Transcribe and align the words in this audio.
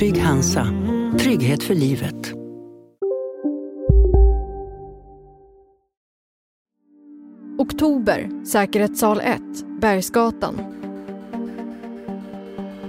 Trygg 0.00 0.18
Hansa. 0.18 0.66
Trygghet 1.18 1.62
för 1.62 1.74
livet. 1.74 2.32
Oktober, 7.58 8.44
säkerhetssal 8.44 9.20
1, 9.20 9.40
Bergsgatan. 9.80 10.60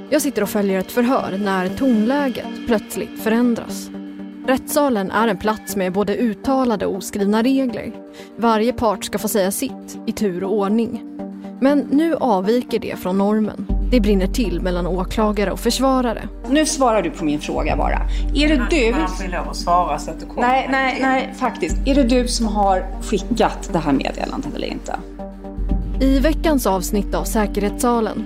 Jag 0.09 0.21
sitter 0.21 0.41
och 0.43 0.49
följer 0.49 0.79
ett 0.79 0.91
förhör 0.91 1.39
när 1.43 1.69
tonläget 1.69 2.65
plötsligt 2.67 3.19
förändras. 3.19 3.89
Rättssalen 4.47 5.11
är 5.11 5.27
en 5.27 5.37
plats 5.37 5.75
med 5.75 5.93
både 5.93 6.15
uttalade 6.17 6.85
och 6.85 6.95
oskrivna 6.95 7.43
regler. 7.43 7.93
Varje 8.35 8.73
part 8.73 9.05
ska 9.05 9.19
få 9.19 9.27
säga 9.27 9.51
sitt 9.51 9.99
i 10.07 10.11
tur 10.11 10.43
och 10.43 10.53
ordning. 10.53 11.03
Men 11.61 11.79
nu 11.79 12.15
avviker 12.15 12.79
det 12.79 12.95
från 12.99 13.17
normen. 13.17 13.80
Det 13.91 13.99
brinner 13.99 14.27
till 14.27 14.61
mellan 14.61 14.87
åklagare 14.87 15.51
och 15.51 15.59
försvarare. 15.59 16.21
Nu 16.49 16.65
svarar 16.65 17.01
du 17.01 17.09
på 17.09 17.25
min 17.25 17.39
fråga 17.39 17.77
bara. 17.77 18.01
Är 18.35 18.49
det 18.49 18.67
du... 18.69 18.93
Han 18.93 19.09
får 19.09 19.31
lov 19.31 19.49
att 19.49 19.55
svara 19.55 19.99
så 19.99 20.11
att 20.11 20.19
du 20.19 20.25
kommer 20.25 20.47
Nej, 20.47 20.67
nej, 20.71 20.97
nej, 21.01 21.33
faktiskt. 21.39 21.75
Är 21.85 21.95
det 21.95 22.03
du 22.03 22.27
som 22.27 22.45
har 22.45 22.85
skickat 23.01 23.69
det 23.73 23.79
här 23.79 23.91
meddelandet 23.91 24.55
eller 24.55 24.67
inte? 24.67 24.99
I 26.01 26.19
veckans 26.19 26.67
avsnitt 26.67 27.15
av 27.15 27.23
Säkerhetssalen. 27.23 28.25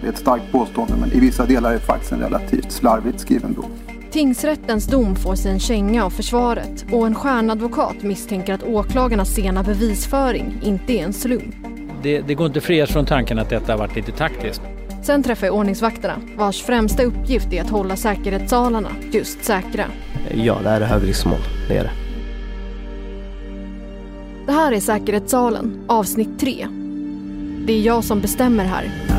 Det 0.00 0.06
är 0.06 0.12
ett 0.12 0.18
starkt 0.18 0.52
påstående 0.52 0.94
men 1.00 1.12
i 1.12 1.20
vissa 1.20 1.46
delar 1.46 1.70
är 1.70 1.74
det 1.74 1.80
faktiskt 1.80 2.12
en 2.12 2.20
relativt 2.20 2.72
slarvigt 2.72 3.20
skriven 3.20 3.54
dom. 3.54 3.70
Tingsrättens 4.10 4.86
dom 4.86 5.16
får 5.16 5.34
sig 5.34 5.52
en 5.52 5.60
känga 5.60 6.04
av 6.04 6.10
försvaret 6.10 6.84
och 6.92 7.06
en 7.06 7.14
stjärnadvokat 7.14 8.02
misstänker 8.02 8.54
att 8.54 8.62
åklagarnas 8.62 9.34
sena 9.34 9.62
bevisföring 9.62 10.60
inte 10.62 10.92
är 10.92 11.04
en 11.04 11.12
slump. 11.12 11.54
Det, 12.02 12.20
det 12.20 12.34
går 12.34 12.46
inte 12.46 12.60
frias 12.60 12.90
från 12.90 13.06
tanken 13.06 13.38
att 13.38 13.50
detta 13.50 13.72
har 13.72 13.78
varit 13.78 13.96
lite 13.96 14.12
taktiskt. 14.12 14.62
Sen 15.02 15.22
träffar 15.22 15.46
jag 15.46 15.56
ordningsvakterna 15.56 16.16
vars 16.36 16.62
främsta 16.62 17.02
uppgift 17.02 17.52
är 17.52 17.62
att 17.62 17.70
hålla 17.70 17.96
säkerhetssalarna 17.96 18.88
just 19.12 19.44
säkra. 19.44 19.84
Ja, 20.34 20.58
det 20.62 20.68
här 20.68 20.80
är 20.80 20.86
högriskmål. 20.86 21.40
Det 21.68 21.76
är 21.76 21.84
det. 21.84 21.90
Det 24.46 24.52
här 24.52 24.72
är 24.72 24.80
Säkerhetssalen, 24.80 25.84
avsnitt 25.86 26.40
3. 26.40 26.66
Det 27.66 27.72
är 27.72 27.80
jag 27.80 28.04
som 28.04 28.20
bestämmer 28.20 28.64
här. 28.64 29.09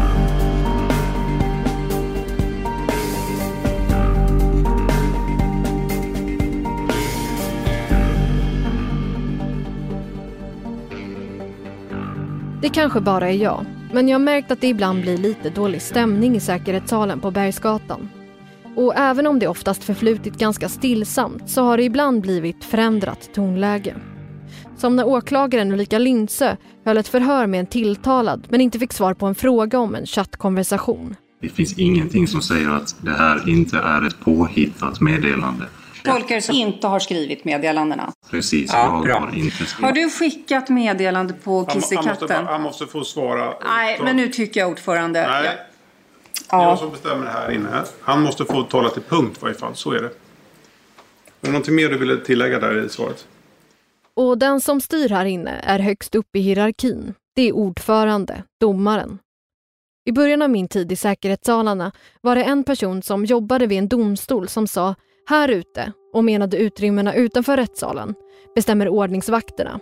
Det 12.61 12.69
kanske 12.69 13.01
bara 13.01 13.29
är 13.29 13.38
jag, 13.38 13.66
men 13.94 14.07
jag 14.07 14.16
har 14.16 14.23
märkt 14.23 14.51
att 14.51 14.61
det 14.61 14.67
ibland 14.67 15.01
blir 15.01 15.17
lite 15.17 15.49
dålig 15.49 15.81
stämning 15.81 16.35
i 16.35 16.39
säkerhetssalen 16.39 17.19
på 17.19 17.31
Bergsgatan. 17.31 18.09
Och 18.75 18.94
även 18.95 19.27
om 19.27 19.39
det 19.39 19.47
oftast 19.47 19.83
förflutit 19.83 20.38
ganska 20.38 20.69
stillsamt 20.69 21.50
så 21.50 21.63
har 21.63 21.77
det 21.77 21.83
ibland 21.83 22.21
blivit 22.21 22.63
förändrat 22.63 23.33
tonläge. 23.33 23.95
Som 24.77 24.95
när 24.95 25.07
åklagaren 25.07 25.71
Ulrika 25.71 26.00
Lindsö 26.00 26.55
höll 26.85 26.97
ett 26.97 27.07
förhör 27.07 27.47
med 27.47 27.59
en 27.59 27.66
tilltalad 27.66 28.47
men 28.50 28.61
inte 28.61 28.79
fick 28.79 28.94
svar 28.94 29.13
på 29.13 29.25
en 29.25 29.35
fråga 29.35 29.79
om 29.79 29.95
en 29.95 30.05
chattkonversation. 30.05 31.16
Det 31.41 31.50
finns 31.50 31.79
ingenting 31.79 32.27
som 32.27 32.41
säger 32.41 32.69
att 32.69 32.95
det 33.01 33.13
här 33.13 33.50
inte 33.50 33.77
är 33.77 34.07
ett 34.07 34.19
påhittat 34.19 35.01
meddelande. 35.01 35.66
Tolkare 36.03 36.41
som 36.41 36.56
inte 36.56 36.88
har 36.88 37.00
skrivit 37.00 37.45
meddelandena. 37.45 38.12
Precis, 38.29 38.69
Ja, 38.73 39.03
jag 39.07 39.19
har 39.19 39.35
inte 39.35 39.56
skrivit. 39.66 39.73
Har 39.85 39.91
du 39.91 40.09
skickat 40.09 40.69
meddelande 40.69 41.34
på 41.34 41.57
Han, 41.57 41.66
han, 41.67 41.75
måste, 41.78 41.95
kissekatten? 41.95 42.45
han 42.45 42.62
måste 42.62 42.88
få 42.88 43.03
svara. 43.03 43.53
Nej, 43.66 44.00
men 44.03 44.16
nu 44.16 44.28
tycker 44.29 44.59
jag 44.59 44.69
ordförande. 44.72 45.28
Nej. 45.28 45.29
Ja. 45.29 45.41
Det 45.41 45.47
är 45.47 46.59
Ja. 46.59 46.69
jag 46.69 46.79
som 46.79 46.91
bestämmer 46.91 47.25
det 47.25 47.31
här 47.31 47.51
inne. 47.51 47.84
Han 48.01 48.22
måste 48.22 48.45
få 48.45 48.63
tala 48.63 48.89
till 48.89 49.01
punkt 49.01 49.38
i 49.38 49.41
varje 49.41 49.56
fall. 49.56 49.75
Så 49.75 49.91
är 49.91 50.00
det. 50.00 50.06
Är 50.06 50.12
det 51.41 51.47
någonting 51.51 51.75
mer 51.75 51.89
du 51.89 51.97
ville 51.97 52.18
tillägga 52.18 52.59
där 52.59 52.85
i 52.85 52.89
svaret? 52.89 53.28
Och 54.13 54.38
den 54.38 54.62
som 54.62 54.81
styr 54.81 55.09
här 55.09 55.25
inne 55.25 55.51
är 55.63 55.79
högst 55.79 56.16
upp 56.16 56.35
i 56.35 56.39
hierarkin. 56.39 57.13
Det 57.35 57.41
är 57.41 57.51
ordförande, 57.56 58.44
domaren. 58.59 59.19
I 60.06 60.12
början 60.12 60.41
av 60.41 60.50
min 60.50 60.68
tid 60.68 60.91
i 60.91 60.95
säkerhetssalarna 60.95 61.91
var 62.22 62.35
det 62.35 62.44
en 62.44 62.63
person 62.63 63.01
som 63.03 63.25
jobbade 63.25 63.68
vid 63.68 63.78
en 63.78 63.88
domstol 63.88 64.47
som 64.47 64.68
sa 64.68 64.95
här 65.31 65.50
ute 65.50 65.94
och 66.14 66.24
menade 66.24 66.58
utrymmena 66.58 67.14
utanför 67.14 67.58
rättssalen 67.58 68.16
bestämmer 68.56 68.90
ordningsvakterna. 68.90 69.80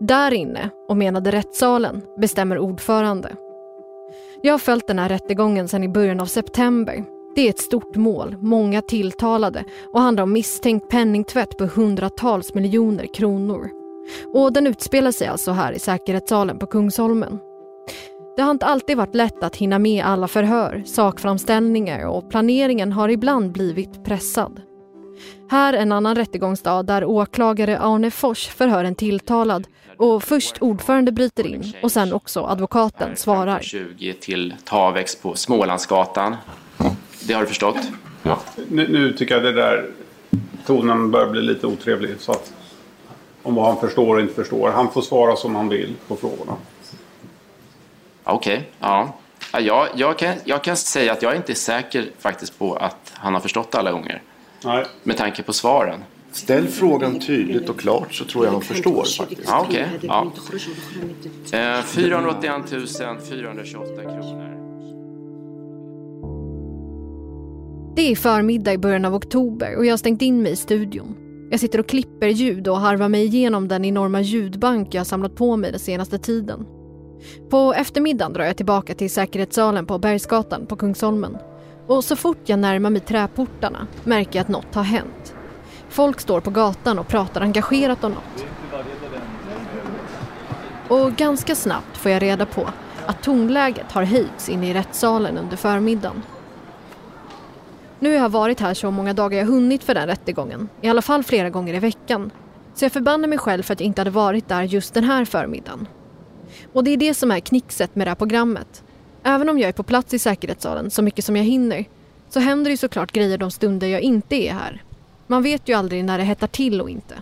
Där 0.00 0.32
inne 0.34 0.70
och 0.88 0.96
menade 0.96 1.30
rättssalen 1.30 2.02
bestämmer 2.20 2.58
ordförande. 2.58 3.36
Jag 4.42 4.52
har 4.52 4.58
följt 4.58 4.86
den 4.86 4.98
här 4.98 5.08
rättegången 5.08 5.68
sedan 5.68 5.84
i 5.84 5.88
början 5.88 6.20
av 6.20 6.26
september. 6.26 7.04
Det 7.34 7.40
är 7.40 7.50
ett 7.50 7.58
stort 7.58 7.96
mål, 7.96 8.36
många 8.40 8.82
tilltalade 8.82 9.64
och 9.92 10.00
handlar 10.00 10.22
om 10.22 10.32
misstänkt 10.32 10.88
penningtvätt 10.88 11.56
på 11.56 11.64
hundratals 11.64 12.54
miljoner 12.54 13.14
kronor. 13.14 13.70
Och 14.34 14.52
den 14.52 14.66
utspelar 14.66 15.12
sig 15.12 15.26
alltså 15.26 15.52
här 15.52 15.72
i 15.72 15.78
säkerhetssalen 15.78 16.58
på 16.58 16.66
Kungsholmen. 16.66 17.38
Det 18.36 18.42
har 18.42 18.50
inte 18.50 18.66
alltid 18.66 18.96
varit 18.96 19.14
lätt 19.14 19.42
att 19.42 19.56
hinna 19.56 19.78
med 19.78 20.04
alla 20.04 20.28
förhör, 20.28 20.82
sakframställningar 20.86 22.06
och 22.06 22.30
planeringen 22.30 22.92
har 22.92 23.08
ibland 23.08 23.52
blivit 23.52 24.04
pressad. 24.04 24.65
Här 25.50 25.72
en 25.72 25.92
annan 25.92 26.14
rättegångsdag 26.14 26.82
där 26.82 27.04
åklagare 27.04 27.78
Arne 27.78 28.10
Fors 28.10 28.46
förhör 28.46 28.84
en 28.84 28.94
tilltalad 28.94 29.66
och 29.96 30.22
först 30.22 30.62
ordförande 30.62 31.12
bryter 31.12 31.46
in 31.46 31.72
och 31.82 31.92
sen 31.92 32.12
också 32.12 32.44
advokaten 32.44 33.16
svarar. 33.16 33.60
20 33.60 34.12
till 34.12 34.54
Tavex 34.64 35.16
på 35.16 35.34
Smålandsgatan. 35.34 36.36
Det 37.20 37.34
har 37.34 37.40
du 37.40 37.46
förstått? 37.46 37.78
Nu, 38.68 38.88
nu 38.88 39.12
tycker 39.12 39.34
jag 39.34 39.44
det 39.44 39.52
där 39.52 39.90
tonen 40.66 41.10
börjar 41.10 41.30
bli 41.30 41.42
lite 41.42 41.66
otrevlig. 41.66 42.10
Så 42.18 42.32
att, 42.32 42.52
om 43.42 43.54
vad 43.54 43.66
han 43.66 43.80
förstår 43.80 44.14
och 44.14 44.20
inte 44.20 44.34
förstår. 44.34 44.70
Han 44.70 44.90
får 44.90 45.02
svara 45.02 45.36
som 45.36 45.54
han 45.54 45.68
vill 45.68 45.94
på 46.08 46.16
frågorna. 46.16 46.56
Okej, 48.24 48.70
ja. 48.80 49.14
ja 49.52 49.60
jag, 49.60 49.88
jag, 49.94 50.18
kan, 50.18 50.34
jag 50.44 50.64
kan 50.64 50.76
säga 50.76 51.12
att 51.12 51.22
jag 51.22 51.36
inte 51.36 51.52
är 51.52 51.54
säker 51.54 52.10
faktiskt 52.18 52.58
på 52.58 52.74
att 52.74 53.12
han 53.14 53.34
har 53.34 53.40
förstått 53.40 53.74
alla 53.74 53.92
gånger. 53.92 54.22
Nej. 54.64 54.84
Med 55.02 55.16
tanke 55.16 55.42
på 55.42 55.52
svaren. 55.52 56.00
Ställ 56.32 56.68
frågan 56.68 57.20
tydligt 57.20 57.68
och 57.68 57.78
klart 57.78 58.14
så 58.14 58.24
tror 58.24 58.44
jag 58.44 58.52
han 58.52 58.62
förstår 58.62 59.04
faktiskt. 59.18 59.42
Ja, 59.46 59.66
okej. 59.68 59.86
Ja. 60.02 60.32
Eh, 61.52 61.82
481 61.82 62.62
428 63.28 64.02
kronor. 64.02 64.56
Det 67.96 68.10
är 68.10 68.16
förmiddag 68.16 68.72
i 68.72 68.78
början 68.78 69.04
av 69.04 69.14
oktober 69.14 69.76
och 69.76 69.86
jag 69.86 69.92
har 69.92 69.96
stängt 69.96 70.22
in 70.22 70.42
mig 70.42 70.52
i 70.52 70.56
studion. 70.56 71.14
Jag 71.50 71.60
sitter 71.60 71.78
och 71.78 71.88
klipper 71.88 72.26
ljud 72.26 72.68
och 72.68 72.80
harvar 72.80 73.08
mig 73.08 73.24
igenom 73.24 73.68
den 73.68 73.84
enorma 73.84 74.20
ljudbank 74.20 74.94
jag 74.94 75.00
har 75.00 75.04
samlat 75.04 75.34
på 75.34 75.56
mig 75.56 75.70
den 75.70 75.80
senaste 75.80 76.18
tiden. 76.18 76.66
På 77.50 77.74
eftermiddagen 77.74 78.32
drar 78.32 78.44
jag 78.44 78.56
tillbaka 78.56 78.94
till 78.94 79.10
säkerhetssalen 79.10 79.86
på 79.86 79.98
Bergsgatan 79.98 80.66
på 80.66 80.76
Kungsholmen. 80.76 81.36
Och 81.86 82.04
så 82.04 82.16
fort 82.16 82.38
jag 82.44 82.58
närmar 82.58 82.90
mig 82.90 83.00
träportarna 83.00 83.86
märker 84.04 84.38
jag 84.38 84.44
att 84.44 84.48
något 84.48 84.74
har 84.74 84.82
hänt. 84.82 85.34
Folk 85.88 86.20
står 86.20 86.40
på 86.40 86.50
gatan 86.50 86.98
och 86.98 87.08
pratar 87.08 87.40
engagerat 87.40 88.04
om 88.04 88.12
något. 88.12 88.46
Och 90.88 91.12
ganska 91.12 91.54
snabbt 91.54 91.96
får 91.96 92.10
jag 92.10 92.22
reda 92.22 92.46
på 92.46 92.68
att 93.06 93.22
tonläget 93.22 93.92
har 93.92 94.04
höjts 94.04 94.48
inne 94.48 94.70
i 94.70 94.74
rättssalen 94.74 95.38
under 95.38 95.56
förmiddagen. 95.56 96.22
Nu 97.98 98.08
har 98.08 98.16
jag 98.16 98.28
varit 98.28 98.60
här 98.60 98.74
så 98.74 98.90
många 98.90 99.12
dagar 99.12 99.38
jag 99.38 99.46
hunnit 99.46 99.84
för 99.84 99.94
den 99.94 100.06
rättegången, 100.06 100.68
i 100.80 100.88
alla 100.88 101.02
fall 101.02 101.24
flera 101.24 101.50
gånger 101.50 101.74
i 101.74 101.78
veckan. 101.78 102.30
Så 102.74 102.84
jag 102.84 102.92
förbannar 102.92 103.28
mig 103.28 103.38
själv 103.38 103.62
för 103.62 103.72
att 103.72 103.80
jag 103.80 103.86
inte 103.86 104.00
hade 104.00 104.10
varit 104.10 104.48
där 104.48 104.62
just 104.62 104.94
den 104.94 105.04
här 105.04 105.24
förmiddagen. 105.24 105.88
Och 106.72 106.84
det 106.84 106.90
är 106.90 106.96
det 106.96 107.14
som 107.14 107.30
är 107.30 107.40
knixet 107.40 107.96
med 107.96 108.06
det 108.06 108.10
här 108.10 108.16
programmet. 108.16 108.82
Även 109.28 109.48
om 109.48 109.58
jag 109.58 109.68
är 109.68 109.72
på 109.72 109.82
plats 109.82 110.14
i 110.14 110.18
säkerhetssalen 110.18 110.90
så 110.90 111.02
mycket 111.02 111.24
som 111.24 111.36
jag 111.36 111.44
hinner 111.44 111.84
så 112.30 112.40
händer 112.40 112.70
det 112.70 112.76
såklart 112.76 113.12
grejer 113.12 113.38
de 113.38 113.50
stunder 113.50 113.86
jag 113.86 114.00
inte 114.00 114.36
är 114.36 114.52
här. 114.52 114.82
Man 115.26 115.42
vet 115.42 115.68
ju 115.68 115.74
aldrig 115.74 116.04
när 116.04 116.18
det 116.18 116.24
hettar 116.24 116.46
till 116.46 116.80
och 116.80 116.90
inte. 116.90 117.14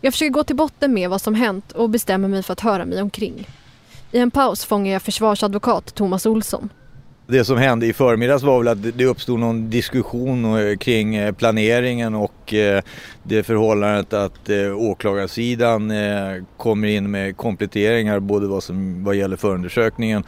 Jag 0.00 0.12
försöker 0.12 0.30
gå 0.30 0.44
till 0.44 0.56
botten 0.56 0.94
med 0.94 1.10
vad 1.10 1.20
som 1.20 1.34
hänt 1.34 1.72
och 1.72 1.90
bestämmer 1.90 2.28
mig 2.28 2.42
för 2.42 2.52
att 2.52 2.60
höra 2.60 2.84
mig 2.84 3.02
omkring. 3.02 3.48
I 4.12 4.18
en 4.18 4.30
paus 4.30 4.64
fångar 4.64 4.92
jag 4.92 5.02
försvarsadvokat 5.02 5.94
Thomas 5.94 6.26
Olsson. 6.26 6.68
Det 7.26 7.44
som 7.44 7.58
hände 7.58 7.86
i 7.86 7.92
förmiddags 7.92 8.42
var 8.42 8.58
väl 8.58 8.68
att 8.68 8.98
det 8.98 9.04
uppstod 9.04 9.40
någon 9.40 9.70
diskussion 9.70 10.44
eh, 10.44 10.76
kring 10.76 11.16
eh, 11.16 11.32
planeringen 11.32 12.14
och 12.14 12.54
eh, 12.54 12.82
det 13.22 13.42
förhållandet 13.42 14.12
att 14.12 14.50
åklagarsidan 14.76 15.92
kommer 16.56 16.88
in 16.88 17.10
med 17.10 17.36
kompletteringar 17.36 18.20
både 18.20 18.46
vad, 18.46 18.62
som, 18.62 19.04
vad 19.04 19.14
gäller 19.14 19.36
förundersökningen 19.36 20.24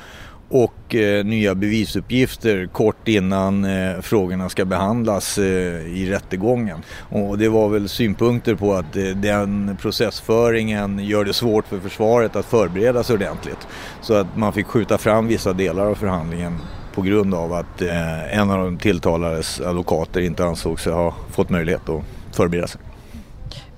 och 0.48 0.94
eh, 0.94 1.24
nya 1.24 1.54
bevisuppgifter 1.54 2.66
kort 2.66 3.08
innan 3.08 3.64
eh, 3.64 4.00
frågorna 4.00 4.48
ska 4.48 4.64
behandlas 4.64 5.38
eh, 5.38 5.44
i 5.86 6.10
rättegången. 6.10 6.82
Och 7.08 7.38
det 7.38 7.48
var 7.48 7.68
väl 7.68 7.88
synpunkter 7.88 8.54
på 8.54 8.74
att 8.74 8.96
eh, 8.96 9.04
den 9.04 9.76
processföringen 9.80 10.98
gör 10.98 11.24
det 11.24 11.32
svårt 11.32 11.66
för 11.66 11.78
försvaret 11.78 12.36
att 12.36 12.46
förbereda 12.46 13.02
sig 13.02 13.14
ordentligt. 13.14 13.68
Så 14.00 14.14
att 14.14 14.36
man 14.36 14.52
fick 14.52 14.66
skjuta 14.66 14.98
fram 14.98 15.26
vissa 15.26 15.52
delar 15.52 15.86
av 15.86 15.94
förhandlingen 15.94 16.58
på 16.94 17.02
grund 17.02 17.34
av 17.34 17.52
att 17.52 17.82
eh, 17.82 18.38
en 18.38 18.50
av 18.50 18.64
de 18.64 18.76
tilltalades 18.76 19.60
advokater 19.60 20.20
inte 20.20 20.44
ansåg 20.44 20.80
sig 20.80 20.92
ha 20.92 21.14
fått 21.30 21.50
möjlighet 21.50 21.88
att 21.88 22.02
förbereda 22.32 22.66
sig. 22.66 22.80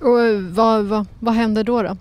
Och 0.01 0.21
eh, 0.21 0.39
vad, 0.39 0.85
vad, 0.85 1.05
vad 1.19 1.33
hände 1.33 1.63
då? 1.63 1.81
då? 1.81 1.97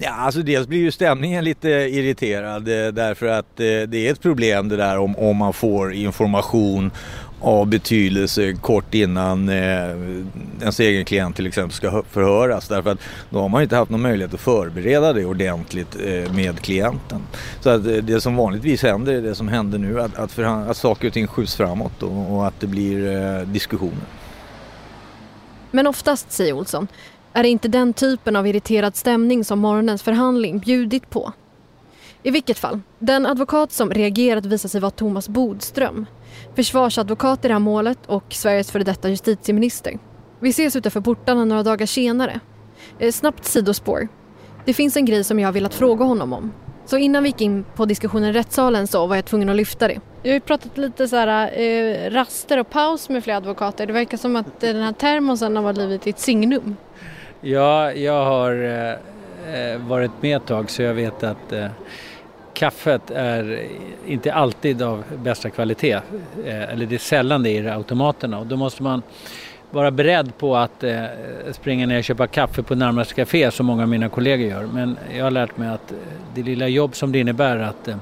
Ja, 0.00 0.10
alltså 0.10 0.42
dels 0.42 0.66
blir 0.66 0.78
ju 0.78 0.90
stämningen 0.90 1.44
lite 1.44 1.68
irriterad 1.68 2.68
eh, 2.68 2.92
därför 2.92 3.26
att 3.26 3.60
eh, 3.60 3.64
det 3.64 4.08
är 4.08 4.12
ett 4.12 4.20
problem 4.20 4.68
det 4.68 4.76
där 4.76 4.98
om, 4.98 5.16
om 5.16 5.36
man 5.36 5.52
får 5.52 5.92
information 5.92 6.90
av 7.42 7.66
betydelse 7.66 8.52
kort 8.52 8.94
innan 8.94 9.48
eh, 9.48 9.90
ens 10.60 10.80
egen 10.80 11.04
klient 11.04 11.36
till 11.36 11.46
exempel 11.46 11.72
ska 11.72 12.02
förhöras. 12.10 12.68
Därför 12.68 12.90
att 12.90 12.98
då 13.30 13.40
har 13.40 13.48
man 13.48 13.62
inte 13.62 13.76
haft 13.76 13.90
någon 13.90 14.02
möjlighet 14.02 14.34
att 14.34 14.40
förbereda 14.40 15.12
det 15.12 15.24
ordentligt 15.24 15.96
eh, 16.04 16.32
med 16.32 16.60
klienten. 16.60 17.22
Så 17.60 17.70
att 17.70 17.86
eh, 17.86 17.92
det 17.92 18.20
som 18.20 18.36
vanligtvis 18.36 18.82
händer 18.82 19.12
är 19.12 19.22
det 19.22 19.34
som 19.34 19.48
händer 19.48 19.78
nu, 19.78 20.00
att, 20.00 20.18
att, 20.18 20.38
att 20.38 20.76
saker 20.76 21.08
och 21.08 21.14
ting 21.14 21.26
skjuts 21.26 21.54
framåt 21.54 22.02
och, 22.02 22.34
och 22.34 22.46
att 22.46 22.60
det 22.60 22.66
blir 22.66 23.16
eh, 23.16 23.46
diskussioner. 23.46 24.06
Men 25.70 25.86
oftast, 25.86 26.32
säger 26.32 26.52
Olsson, 26.52 26.88
är 27.32 27.42
det 27.42 27.48
inte 27.48 27.68
den 27.68 27.92
typen 27.92 28.36
av 28.36 28.46
irriterad 28.46 28.96
stämning 28.96 29.44
som 29.44 29.58
morgonens 29.58 30.02
förhandling 30.02 30.58
bjudit 30.58 31.10
på. 31.10 31.32
I 32.22 32.30
vilket 32.30 32.58
fall, 32.58 32.80
den 32.98 33.26
advokat 33.26 33.72
som 33.72 33.90
reagerat 33.90 34.46
visar 34.46 34.68
sig 34.68 34.80
vara 34.80 34.90
Thomas 34.90 35.28
Bodström. 35.28 36.06
Försvarsadvokat 36.54 37.44
i 37.44 37.48
det 37.48 37.54
här 37.54 37.58
målet 37.58 37.98
och 38.06 38.24
Sveriges 38.28 38.70
före 38.70 38.84
detta 38.84 39.08
justitieminister. 39.08 39.98
Vi 40.40 40.50
ses 40.50 40.76
utanför 40.76 41.00
portarna 41.00 41.44
några 41.44 41.62
dagar 41.62 41.86
senare. 41.86 42.40
Eh, 42.98 43.12
snabbt 43.12 43.44
sidospår. 43.44 44.08
Det 44.64 44.74
finns 44.74 44.96
en 44.96 45.04
grej 45.04 45.24
som 45.24 45.38
jag 45.38 45.48
har 45.48 45.52
velat 45.52 45.74
fråga 45.74 46.04
honom 46.04 46.32
om. 46.32 46.52
Så 46.86 46.96
innan 46.96 47.22
vi 47.22 47.28
gick 47.28 47.40
in 47.40 47.64
på 47.74 47.84
diskussionen 47.84 48.30
i 48.30 48.32
rättssalen 48.32 48.86
så 48.86 49.06
var 49.06 49.16
jag 49.16 49.24
tvungen 49.24 49.48
att 49.48 49.56
lyfta 49.56 49.88
det. 49.88 50.00
Jag 50.22 50.30
har 50.30 50.34
ju 50.34 50.40
pratat 50.40 50.78
lite 50.78 51.08
så 51.08 51.16
här, 51.16 51.60
eh, 51.60 52.10
raster 52.10 52.58
och 52.58 52.70
paus 52.70 53.08
med 53.08 53.24
flera 53.24 53.36
advokater. 53.36 53.86
Det 53.86 53.92
verkar 53.92 54.16
som 54.16 54.36
att 54.36 54.62
eh, 54.62 54.72
den 54.72 54.82
här 54.82 54.92
termosen 54.92 55.56
har 55.56 55.72
blivit 55.72 56.06
ett 56.06 56.18
signum. 56.18 56.76
Ja, 57.44 57.92
jag 57.92 58.24
har 58.24 58.52
eh, 58.64 58.90
eh, 59.54 59.78
varit 59.78 60.10
med 60.20 60.36
ett 60.36 60.46
tag 60.46 60.70
så 60.70 60.82
jag 60.82 60.94
vet 60.94 61.22
att 61.22 61.52
eh, 61.52 61.66
kaffet 62.54 63.10
är 63.10 63.66
inte 64.06 64.32
alltid 64.32 64.82
av 64.82 65.04
bästa 65.22 65.50
kvalitet. 65.50 66.00
Eh, 66.44 66.72
eller 66.72 66.86
det 66.86 66.94
är 66.94 66.98
sällan 66.98 67.42
det 67.42 67.50
är 67.50 67.62
i 67.62 67.68
automaterna 67.68 68.38
och 68.38 68.46
då 68.46 68.56
måste 68.56 68.82
man 68.82 69.02
vara 69.70 69.90
beredd 69.90 70.38
på 70.38 70.56
att 70.56 70.84
eh, 70.84 71.04
springa 71.52 71.86
ner 71.86 71.98
och 71.98 72.04
köpa 72.04 72.26
kaffe 72.26 72.62
på 72.62 72.74
närmaste 72.74 73.14
café 73.14 73.50
som 73.50 73.66
många 73.66 73.82
av 73.82 73.88
mina 73.88 74.08
kollegor 74.08 74.48
gör. 74.48 74.66
Men 74.66 74.96
jag 75.16 75.24
har 75.24 75.30
lärt 75.30 75.56
mig 75.56 75.68
att 75.68 75.92
eh, 75.92 75.98
det 76.34 76.42
lilla 76.42 76.68
jobb 76.68 76.96
som 76.96 77.12
det 77.12 77.18
innebär 77.18 77.58
att 77.58 77.88
eh, 77.88 77.96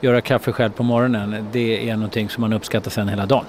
göra 0.00 0.20
kaffe 0.20 0.52
själv 0.52 0.70
på 0.70 0.82
morgonen 0.82 1.48
det 1.52 1.90
är 1.90 1.96
någonting 1.96 2.28
som 2.28 2.40
man 2.40 2.52
uppskattar 2.52 2.90
sen 2.90 3.08
hela 3.08 3.26
dagen. 3.26 3.44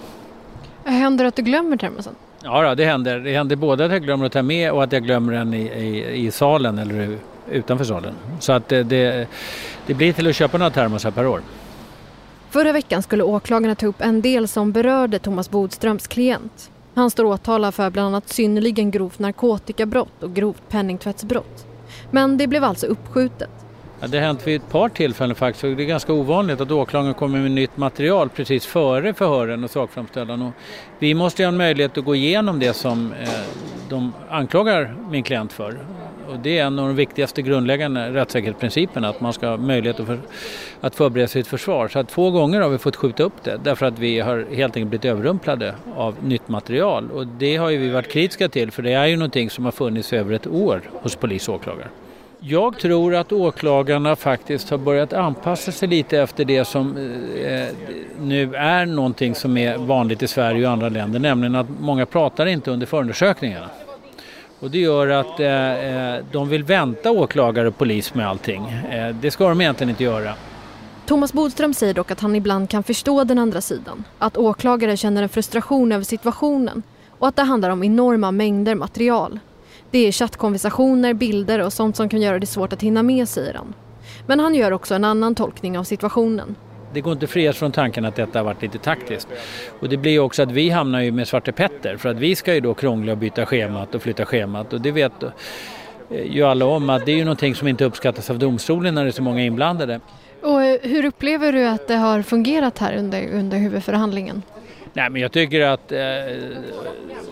Händer 0.84 1.24
det 1.24 1.28
att 1.28 1.36
du 1.36 1.42
glömmer 1.42 1.78
termosen? 1.78 2.16
Ja, 2.44 2.76
det 2.76 2.86
händer. 2.86 3.20
Det 3.20 3.34
händer 3.34 3.56
både 3.56 3.86
att 3.86 3.92
jag 3.92 4.04
glömmer 4.04 4.26
att 4.26 4.32
ta 4.32 4.42
med 4.42 4.72
och 4.72 4.84
att 4.84 4.92
jag 4.92 5.04
glömmer 5.04 5.34
den 5.34 5.54
i, 5.54 5.62
i, 5.62 6.26
i 6.26 6.32
salen 6.32 6.78
eller 6.78 7.18
utanför 7.52 7.86
salen. 7.86 8.14
Så 8.40 8.54
att 8.54 8.70
det, 8.70 8.84
det, 8.84 9.28
det 9.88 9.94
blir 9.94 10.14
till 10.14 10.28
att 10.28 10.36
köpa 10.36 10.58
några 10.58 10.72
termosar 10.72 11.12
per 11.12 11.28
år. 11.28 11.42
Förra 12.50 12.72
veckan 12.72 13.04
skulle 13.04 13.24
åklagarna 13.24 13.76
ta 13.76 13.86
upp 13.86 14.02
en 14.02 14.22
del 14.22 14.48
som 14.48 14.72
berörde 14.72 15.20
Thomas 15.20 15.50
Bodströms 15.50 16.08
klient. 16.08 16.72
Han 16.96 17.12
står 17.12 17.26
åtalad 17.26 17.74
för 17.74 17.90
bland 17.90 18.08
annat 18.08 18.30
synnerligen 18.30 18.92
grovt 18.92 19.20
narkotikabrott 19.20 20.24
och 20.24 20.34
grovt 20.34 20.70
penningtvättsbrott. 20.70 21.66
Men 22.12 22.38
det 22.38 22.48
blev 22.48 22.64
alltså 22.64 22.86
uppskjutet. 22.86 23.63
Ja, 24.04 24.08
det 24.08 24.18
har 24.18 24.26
hänt 24.26 24.48
vid 24.48 24.56
ett 24.56 24.70
par 24.70 24.90
tillfällen 24.90 25.36
faktiskt. 25.36 25.78
Det 25.78 25.84
är 25.84 25.88
ganska 25.88 26.14
ovanligt 26.14 26.62
att 26.62 26.72
åklagaren 26.72 27.14
kommer 27.14 27.40
med 27.40 27.52
nytt 27.52 27.78
material 27.78 28.30
precis 28.30 28.66
före 28.66 29.14
förhören 29.14 29.64
och 29.64 29.70
sakframställan. 29.70 30.42
Och 30.42 30.52
vi 31.00 31.14
måste 31.14 31.44
ha 31.44 31.48
en 31.48 31.58
möjlighet 31.58 31.98
att 31.98 32.06
gå 32.06 32.16
igenom 32.16 32.60
det 32.60 32.74
som 32.74 33.14
eh, 33.14 33.30
de 33.90 34.14
anklagar 34.30 34.96
min 35.10 35.24
klient 35.24 35.54
för. 35.54 35.80
Och 36.30 36.40
det 36.40 36.60
är 36.60 36.66
en 36.66 36.80
av 36.80 36.88
de 36.88 36.96
viktigaste 36.96 37.42
grundläggande 37.42 38.14
rättssäkerhetsprinciperna 38.14 39.10
att 39.10 39.22
man 39.22 39.34
ska 39.34 39.48
ha 39.48 39.58
möjlighet 39.58 40.00
att, 40.00 40.06
för, 40.06 40.20
att 40.82 40.96
förbereda 40.96 41.28
sitt 41.28 41.48
försvar. 41.48 41.88
Så 41.88 42.00
att 42.00 42.10
två 42.10 42.32
gånger 42.32 42.62
har 42.62 42.70
vi 42.70 42.78
fått 42.78 42.96
skjuta 42.96 43.24
upp 43.24 43.44
det 43.44 43.60
därför 43.64 43.86
att 43.86 44.00
vi 44.00 44.20
har 44.20 44.46
helt 44.56 44.78
enkelt 44.78 44.90
blivit 44.90 45.06
överrumplade 45.06 45.76
av 45.96 46.16
nytt 46.24 46.48
material. 46.48 47.12
Och 47.12 47.28
det 47.28 47.56
har 47.56 47.70
ju 47.70 47.78
vi 47.78 47.90
varit 47.90 48.12
kritiska 48.12 48.50
till 48.50 48.72
för 48.72 48.84
det 48.84 48.94
är 48.94 49.06
ju 49.06 49.16
någonting 49.16 49.50
som 49.50 49.66
har 49.66 49.72
funnits 49.72 50.14
över 50.14 50.34
ett 50.34 50.48
år 50.48 50.82
hos 50.92 51.16
polis 51.16 51.50
och 51.50 51.56
åklagare. 51.56 51.88
Jag 52.46 52.80
tror 52.80 53.16
att 53.16 53.32
åklagarna 53.32 54.16
faktiskt 54.16 54.70
har 54.70 54.78
börjat 54.78 55.14
anpassa 55.14 55.72
sig 55.72 55.88
lite 55.88 56.20
efter 56.20 56.46
det 56.46 56.66
som 56.66 56.98
eh, 56.98 57.68
nu 58.22 58.56
är 58.56 58.86
någonting 58.86 59.36
som 59.36 59.58
är 59.58 59.78
vanligt 59.78 60.24
i 60.24 60.28
Sverige 60.28 60.66
och 60.66 60.72
andra 60.72 60.90
länder, 60.90 61.20
nämligen 61.20 61.56
att 61.56 61.68
många 61.80 62.06
pratar 62.06 62.46
inte 62.46 62.72
under 62.72 62.86
förundersökningarna. 62.86 63.70
Och 64.60 64.72
det 64.72 64.80
gör 64.80 65.08
att 65.08 65.40
eh, 65.40 66.16
eh, 66.16 66.24
de 66.32 66.50
vill 66.50 66.64
vänta 66.64 67.12
åklagare 67.12 67.68
och 67.68 67.78
polis 67.78 68.14
med 68.14 68.28
allting. 68.28 68.66
Eh, 68.70 69.16
det 69.16 69.32
ska 69.32 69.50
de 69.50 69.62
egentligen 69.62 69.90
inte 69.90 70.04
göra. 70.04 70.34
Thomas 71.06 71.34
Bodström 71.34 71.74
säger 71.74 71.94
dock 71.94 72.12
att 72.12 72.20
han 72.20 72.36
ibland 72.36 72.70
kan 72.70 72.84
förstå 72.84 73.24
den 73.24 73.40
andra 73.40 73.62
sidan. 73.62 74.04
Att 74.20 74.38
åklagare 74.38 74.98
känner 74.98 75.24
en 75.24 75.30
frustration 75.30 75.92
över 75.92 76.04
situationen 76.04 76.84
och 77.10 77.28
att 77.28 77.36
det 77.36 77.44
handlar 77.44 77.70
om 77.70 77.84
enorma 77.84 78.32
mängder 78.32 78.76
material 78.76 79.40
det 79.94 80.08
är 80.08 80.12
chattkonversationer, 80.12 81.14
bilder 81.14 81.60
och 81.60 81.74
sånt 81.74 81.96
som 81.96 82.10
kan 82.10 82.22
göra 82.22 82.40
det 82.40 82.46
svårt 82.46 82.74
att 82.74 82.82
hinna 82.82 83.04
med, 83.04 83.30
säger 83.30 83.54
han. 83.54 83.74
Men 84.28 84.40
han 84.40 84.56
gör 84.56 84.72
också 84.72 84.96
en 84.96 85.04
annan 85.04 85.36
tolkning 85.36 85.78
av 85.78 85.84
situationen. 85.84 86.56
Det 86.94 87.02
går 87.02 87.14
inte 87.14 87.28
frias 87.28 87.58
från 87.58 87.72
tanken 87.72 88.06
att 88.06 88.16
detta 88.16 88.40
har 88.40 88.44
varit 88.44 88.62
lite 88.62 88.78
taktiskt. 88.78 89.28
Och 89.80 89.90
det 89.90 89.98
blir 89.98 90.20
också 90.20 90.44
att 90.44 90.52
vi 90.52 90.70
hamnar 90.70 91.00
ju 91.02 91.12
med 91.12 91.28
Svarte 91.28 91.52
Petter 91.52 91.98
för 91.98 92.10
att 92.10 92.18
vi 92.18 92.36
ska 92.36 92.54
ju 92.54 92.60
då 92.60 92.74
krångla 92.74 93.12
och 93.12 93.18
byta 93.18 93.46
schemat 93.46 93.96
och 93.96 94.02
flytta 94.02 94.26
schemat 94.26 94.74
och 94.74 94.82
det 94.82 94.92
vet 94.92 95.14
ju 96.10 96.44
alla 96.44 96.66
om 96.66 96.90
att 96.90 97.06
det 97.06 97.12
är 97.12 97.16
ju 97.16 97.24
någonting 97.26 97.56
som 97.56 97.68
inte 97.68 97.86
uppskattas 97.86 98.30
av 98.30 98.40
domstolen 98.40 98.96
när 98.96 99.04
det 99.04 99.10
är 99.10 99.12
så 99.12 99.22
många 99.22 99.44
inblandade. 99.44 100.00
Och 100.42 100.64
eh, 100.64 100.80
hur 100.82 101.06
upplever 101.06 101.54
du 101.54 101.68
att 101.68 101.88
det 101.88 101.96
har 101.96 102.22
fungerat 102.22 102.78
här 102.80 102.98
under, 102.98 103.30
under 103.34 103.58
huvudförhandlingen? 103.58 104.42
Nej, 104.96 105.10
men 105.10 105.22
jag 105.22 105.32
tycker 105.32 105.62
att 105.62 105.92
eh, 105.92 106.00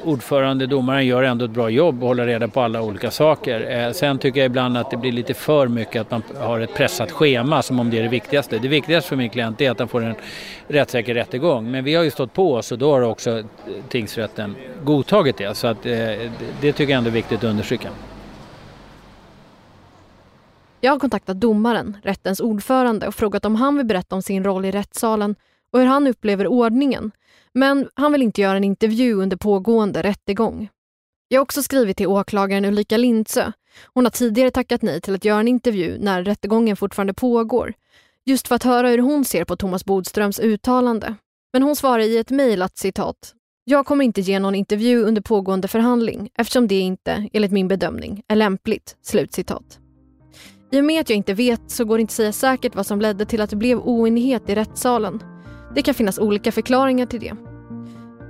ordförande, 0.03 0.67
domaren 0.67 1.05
gör 1.05 1.23
ändå 1.23 1.45
ett 1.45 1.51
bra 1.51 1.69
jobb 1.69 2.01
och 2.01 2.07
håller 2.07 2.25
reda 2.25 2.47
på 2.47 2.61
alla 2.61 2.81
olika 2.81 3.11
saker. 3.11 3.71
Eh, 3.71 3.91
sen 3.91 4.17
tycker 4.17 4.39
jag 4.39 4.45
ibland 4.45 4.77
att 4.77 4.91
det 4.91 4.97
blir 4.97 5.11
lite 5.11 5.33
för 5.33 5.67
mycket 5.67 6.01
att 6.01 6.11
man 6.11 6.23
har 6.39 6.59
ett 6.59 6.73
pressat 6.73 7.11
schema 7.11 7.61
som 7.61 7.79
om 7.79 7.89
det 7.89 7.97
är 7.97 8.03
det 8.03 8.09
viktigaste. 8.09 8.59
Det 8.59 8.67
viktigaste 8.67 9.09
för 9.09 9.15
min 9.15 9.29
klient 9.29 9.61
är 9.61 9.71
att 9.71 9.79
han 9.79 9.87
får 9.87 10.03
en 10.03 10.15
rättssäker 10.67 11.13
rättegång. 11.13 11.71
Men 11.71 11.83
vi 11.83 11.95
har 11.95 12.03
ju 12.03 12.11
stått 12.11 12.33
på 12.33 12.53
oss 12.53 12.71
och 12.71 12.77
då 12.77 12.91
har 12.91 13.01
också 13.01 13.43
tingsrätten 13.89 14.55
godtagit 14.83 15.37
det. 15.37 15.57
Så 15.57 15.67
att, 15.67 15.85
eh, 15.85 15.91
det 16.61 16.73
tycker 16.73 16.83
jag 16.83 16.91
ändå 16.91 17.09
är 17.09 17.13
viktigt 17.13 17.37
att 17.37 17.43
understryka. 17.43 17.89
Jag 20.83 20.91
har 20.91 20.99
kontaktat 20.99 21.39
domaren, 21.39 21.97
rättens 22.03 22.39
ordförande 22.39 23.07
och 23.07 23.15
frågat 23.15 23.45
om 23.45 23.55
han 23.55 23.77
vill 23.77 23.85
berätta 23.85 24.15
om 24.15 24.21
sin 24.21 24.43
roll 24.43 24.65
i 24.65 24.71
rättssalen 24.71 25.35
och 25.71 25.79
hur 25.79 25.85
han 25.85 26.07
upplever 26.07 26.47
ordningen 26.47 27.11
men 27.53 27.89
han 27.93 28.11
vill 28.11 28.21
inte 28.21 28.41
göra 28.41 28.57
en 28.57 28.63
intervju 28.63 29.13
under 29.13 29.37
pågående 29.37 30.01
rättegång. 30.01 30.69
Jag 31.27 31.39
har 31.39 31.43
också 31.43 31.63
skrivit 31.63 31.97
till 31.97 32.07
åklagaren 32.07 32.65
Ulrika 32.65 32.97
Lindsö. 32.97 33.51
Hon 33.93 34.05
har 34.05 34.11
tidigare 34.11 34.51
tackat 34.51 34.81
nej 34.81 35.01
till 35.01 35.15
att 35.15 35.25
göra 35.25 35.39
en 35.39 35.47
intervju 35.47 35.97
när 35.99 36.23
rättegången 36.23 36.75
fortfarande 36.75 37.13
pågår. 37.13 37.73
Just 38.25 38.47
för 38.47 38.55
att 38.55 38.63
höra 38.63 38.89
hur 38.89 38.97
hon 38.97 39.25
ser 39.25 39.45
på 39.45 39.55
Thomas 39.55 39.85
Bodströms 39.85 40.39
uttalande. 40.39 41.15
Men 41.53 41.63
hon 41.63 41.75
svarar 41.75 41.99
i 41.99 42.17
ett 42.17 42.29
mejl 42.29 42.61
att 42.61 42.77
citat 42.77 43.33
jag 43.63 43.85
kommer 43.85 44.05
inte 44.05 44.21
ge 44.21 44.39
någon 44.39 44.55
intervju 44.55 45.03
under 45.03 45.21
pågående 45.21 45.67
förhandling 45.67 46.29
eftersom 46.37 46.67
det 46.67 46.79
inte, 46.79 47.29
enligt 47.33 47.51
min 47.51 47.67
bedömning, 47.67 48.23
är 48.27 48.35
lämpligt. 48.35 48.97
Slutcitat. 49.01 49.79
I 50.71 50.79
och 50.79 50.83
med 50.83 51.01
att 51.01 51.09
jag 51.09 51.17
inte 51.17 51.33
vet 51.33 51.71
så 51.71 51.85
går 51.85 51.97
det 51.97 52.01
inte 52.01 52.11
att 52.11 52.15
säga 52.15 52.31
säkert 52.31 52.75
vad 52.75 52.85
som 52.85 53.01
ledde 53.01 53.25
till 53.25 53.41
att 53.41 53.49
det 53.49 53.55
blev 53.55 53.79
oenighet 53.79 54.49
i 54.49 54.55
rättssalen. 54.55 55.30
Det 55.75 55.81
kan 55.81 55.93
finnas 55.93 56.19
olika 56.19 56.51
förklaringar 56.51 57.05
till 57.05 57.19
det. 57.19 57.33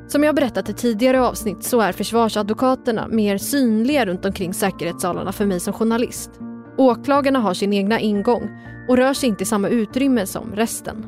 Som 0.07 0.24
jag 0.24 0.36
berättat 0.36 0.69
i 0.69 0.74
tidigare 0.74 1.21
avsnitt 1.21 1.63
så 1.63 1.81
är 1.81 1.91
försvarsadvokaterna 1.91 3.07
mer 3.07 3.38
synliga 3.38 4.05
runt 4.05 4.25
omkring 4.25 4.53
säkerhetssalarna 4.53 5.31
för 5.31 5.45
mig 5.45 5.60
som 5.60 5.74
journalist. 5.74 6.31
Åklagarna 6.77 7.39
har 7.39 7.53
sin 7.53 7.74
egna 7.74 8.00
ingång 8.00 8.50
och 8.89 8.98
rör 8.98 9.13
sig 9.13 9.29
inte 9.29 9.43
i 9.43 9.45
samma 9.45 9.67
utrymme 9.67 10.25
som 10.25 10.55
resten. 10.55 11.05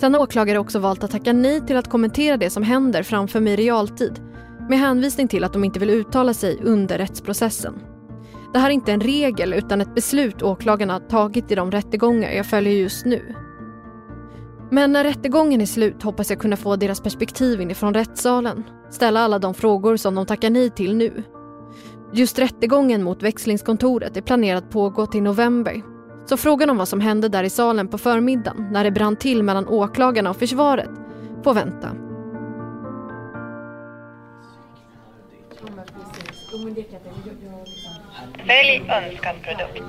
Sen 0.00 0.14
har 0.14 0.20
åklagare 0.20 0.58
också 0.58 0.78
valt 0.78 1.04
att 1.04 1.10
tacka 1.10 1.32
nej 1.32 1.60
till 1.66 1.76
att 1.76 1.90
kommentera 1.90 2.36
det 2.36 2.50
som 2.50 2.62
händer 2.62 3.02
framför 3.02 3.40
mig 3.40 3.52
i 3.52 3.56
realtid 3.56 4.20
med 4.68 4.78
hänvisning 4.78 5.28
till 5.28 5.44
att 5.44 5.52
de 5.52 5.64
inte 5.64 5.78
vill 5.78 5.90
uttala 5.90 6.34
sig 6.34 6.58
under 6.62 6.98
rättsprocessen. 6.98 7.74
Det 8.52 8.58
här 8.58 8.66
är 8.66 8.74
inte 8.74 8.92
en 8.92 9.00
regel 9.00 9.52
utan 9.54 9.80
ett 9.80 9.94
beslut 9.94 10.42
åklagarna 10.42 11.00
tagit 11.00 11.52
i 11.52 11.54
de 11.54 11.70
rättegångar 11.70 12.30
jag 12.30 12.46
följer 12.46 12.74
just 12.74 13.06
nu. 13.06 13.34
Men 14.72 14.92
när 14.92 15.04
rättegången 15.04 15.60
är 15.60 15.66
slut 15.66 16.02
hoppas 16.02 16.30
jag 16.30 16.38
kunna 16.38 16.56
få 16.56 16.76
deras 16.76 17.00
perspektiv 17.00 17.60
inifrån 17.60 17.94
rättssalen. 17.94 18.64
Ställa 18.90 19.20
alla 19.20 19.38
de 19.38 19.54
frågor 19.54 19.96
som 19.96 20.14
de 20.14 20.26
tackar 20.26 20.50
nej 20.50 20.70
till 20.70 20.96
nu. 20.96 21.22
Just 22.12 22.38
rättegången 22.38 23.02
mot 23.02 23.22
växlingskontoret 23.22 24.16
är 24.16 24.20
planerad 24.20 24.64
att 24.64 24.70
pågå 24.70 25.06
till 25.06 25.22
november. 25.22 25.82
Så 26.26 26.36
frågan 26.36 26.70
om 26.70 26.76
vad 26.76 26.88
som 26.88 27.00
hände 27.00 27.28
där 27.28 27.44
i 27.44 27.50
salen 27.50 27.88
på 27.88 27.98
förmiddagen 27.98 28.68
när 28.72 28.84
det 28.84 28.90
brann 28.90 29.16
till 29.16 29.42
mellan 29.42 29.68
åklagarna 29.68 30.30
och 30.30 30.36
försvaret 30.36 30.90
får 31.44 31.54
vänta. 31.54 31.88
Välj 38.46 38.82
önskad 38.88 39.36
produkt. 39.42 39.84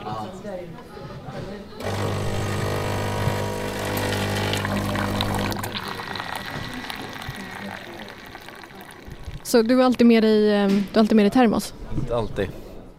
Så 9.52 9.62
du 9.62 9.76
har 9.76 9.84
alltid 9.84 10.08
med 10.08 10.24
dig, 10.24 10.54
eh, 10.54 10.68
du 10.94 11.00
alltid 11.00 11.16
med 11.16 11.26
dig 11.26 11.32
termos? 11.32 11.74
Inte 11.96 12.16
alltid. 12.16 12.48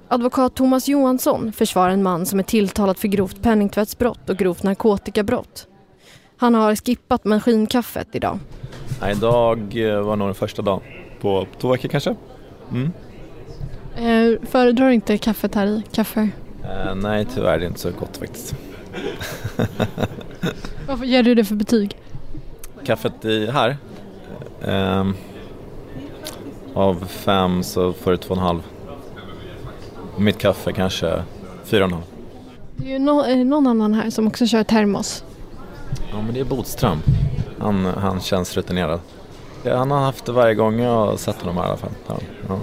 Advokat 0.09 0.55
Thomas 0.55 0.89
Johansson 0.89 1.53
försvarar 1.53 1.91
en 1.91 2.03
man 2.03 2.27
som 2.27 2.39
är 2.39 2.43
tilltalad 2.43 2.99
för 2.99 3.09
grovt 3.09 3.43
penningtvättsbrott 3.43 4.31
och 4.31 4.37
grovt 4.37 4.63
narkotikabrott. 4.63 5.67
Han 6.37 6.55
har 6.55 6.77
skippat 6.77 7.25
maskinkaffet 7.25 8.09
idag. 8.13 8.39
Nej, 9.01 9.13
idag 9.13 9.59
eh, 9.77 10.01
var 10.01 10.17
nog 10.17 10.29
den 10.29 10.35
första 10.35 10.63
dagen 10.63 10.81
på 11.21 11.47
två 11.61 11.69
veckor 11.69 11.89
kanske. 11.89 12.17
Mm. 12.71 12.93
Eh, 13.97 14.41
föredrar 14.49 14.91
inte 14.91 15.19
kaffet 15.19 15.55
här 15.55 15.67
i? 15.67 15.83
Kaffe? 15.93 16.29
Eh, 16.65 16.95
nej, 16.95 17.27
tyvärr 17.35 17.59
det 17.59 17.65
är 17.65 17.69
inte 17.69 17.81
så 17.81 17.91
gott 17.91 18.17
faktiskt. 18.17 18.55
Vad 20.87 21.05
ger 21.05 21.23
du 21.23 21.35
det 21.35 21.45
för 21.45 21.55
betyg? 21.55 21.97
Kaffet 22.85 23.25
i 23.25 23.51
här? 23.51 23.77
Eh, 24.63 25.05
av 26.75 27.05
fem 27.07 27.62
så 27.62 27.93
får 27.93 28.11
det 28.11 28.17
två 28.17 28.35
och 28.35 28.41
en 28.41 28.47
halv. 28.47 28.62
Mitt 30.19 30.38
kaffe 30.38 30.73
kanske 30.73 31.23
fyra 31.64 31.85
och 31.85 31.91
en 31.91 31.93
halv. 31.93 32.05
Det 32.76 32.87
är 32.87 32.91
ju 32.91 32.99
no 32.99 33.21
är 33.21 33.37
det 33.37 33.45
någon 33.45 33.67
annan 33.67 33.95
här 33.95 34.11
som 34.11 34.26
också 34.26 34.47
kör 34.47 34.64
termos. 34.64 35.25
Ja 36.12 36.23
men 36.23 36.35
det 36.35 36.41
är 36.41 36.45
Bodström. 36.45 36.99
Han, 37.59 37.85
han 37.85 38.21
känns 38.21 38.57
rutinerad. 38.57 39.00
Han 39.64 39.91
har 39.91 40.00
haft 40.00 40.25
det 40.25 40.33
varje 40.33 40.55
gång 40.55 40.81
jag 40.81 40.91
har 40.91 41.17
sett 41.17 41.41
honom 41.41 41.57
här 41.57 41.64
i 41.64 41.69
alla 41.69 41.76
fall. 41.76 41.91
Ja. 42.49 42.59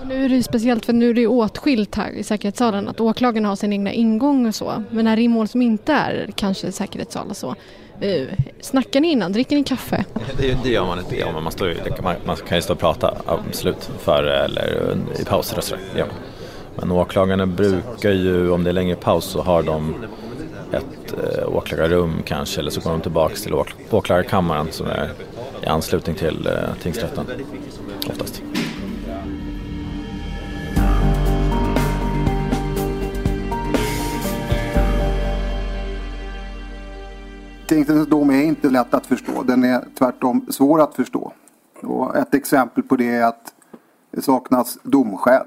Och 0.00 0.06
nu 0.06 0.24
är 0.24 0.28
det 0.28 0.34
ju 0.34 0.42
speciellt 0.42 0.86
för 0.86 0.92
nu 0.92 1.10
är 1.10 1.14
det 1.14 1.20
ju 1.20 1.26
åtskilt 1.26 1.94
här 1.94 2.10
i 2.10 2.22
säkerhetssalen 2.22 2.88
att 2.88 3.00
åklagarna 3.00 3.48
har 3.48 3.56
sin 3.56 3.72
egna 3.72 3.92
ingång 3.92 4.46
och 4.46 4.54
så. 4.54 4.84
Men 4.90 5.06
här 5.06 5.18
i 5.18 5.28
mål 5.28 5.48
som 5.48 5.62
inte 5.62 5.92
är 5.92 6.30
kanske 6.34 6.72
säkerhetssal 6.72 7.28
och 7.30 7.36
så. 7.36 7.54
Eh, 8.00 8.28
snackar 8.60 9.00
ni 9.00 9.10
innan? 9.12 9.32
Dricker 9.32 9.56
ni 9.56 9.64
kaffe? 9.64 10.04
Det, 10.38 10.56
det 10.62 10.70
gör 10.70 10.84
man 10.84 10.98
inte, 10.98 11.18
ja, 11.18 11.32
men 11.32 11.42
man, 11.42 11.52
står 11.52 11.68
ju, 11.68 11.76
man, 12.02 12.14
man 12.24 12.36
kan 12.36 12.58
ju 12.58 12.62
stå 12.62 12.72
och 12.72 12.78
prata 12.78 13.16
absolut 13.26 13.90
före 13.98 14.44
eller 14.44 14.96
i 15.20 15.24
pauser 15.24 15.58
och 15.58 15.64
sådär. 15.64 15.84
Ja. 15.96 16.04
Men 16.76 16.90
åklagarna 16.90 17.46
brukar 17.46 18.10
ju, 18.10 18.50
om 18.50 18.64
det 18.64 18.70
är 18.70 18.74
längre 18.74 18.96
paus 18.96 19.24
så 19.24 19.42
har 19.42 19.62
de 19.62 19.94
ett 20.72 21.14
eh, 21.38 21.48
åklagarrum 21.48 22.22
kanske 22.24 22.60
eller 22.60 22.70
så 22.70 22.80
går 22.80 22.90
de 22.90 23.00
tillbaka 23.00 23.34
till 23.34 23.54
åk 23.54 23.74
åklagarkammaren 23.90 24.66
som 24.70 24.86
är 24.86 25.10
i 25.62 25.66
anslutning 25.66 26.16
till 26.16 26.46
eh, 26.46 26.52
tingsrätten 26.82 27.26
oftast. 28.08 28.42
Tingsrättens 37.70 38.08
dom 38.08 38.30
är 38.30 38.42
inte 38.42 38.70
lätt 38.70 38.94
att 38.94 39.06
förstå. 39.06 39.42
Den 39.42 39.64
är 39.64 39.84
tvärtom 39.98 40.46
svår 40.48 40.80
att 40.80 40.94
förstå. 40.94 41.32
Och 41.82 42.16
ett 42.16 42.34
exempel 42.34 42.82
på 42.82 42.96
det 42.96 43.08
är 43.08 43.24
att 43.24 43.54
det 44.10 44.22
saknas 44.22 44.78
domskäl 44.82 45.46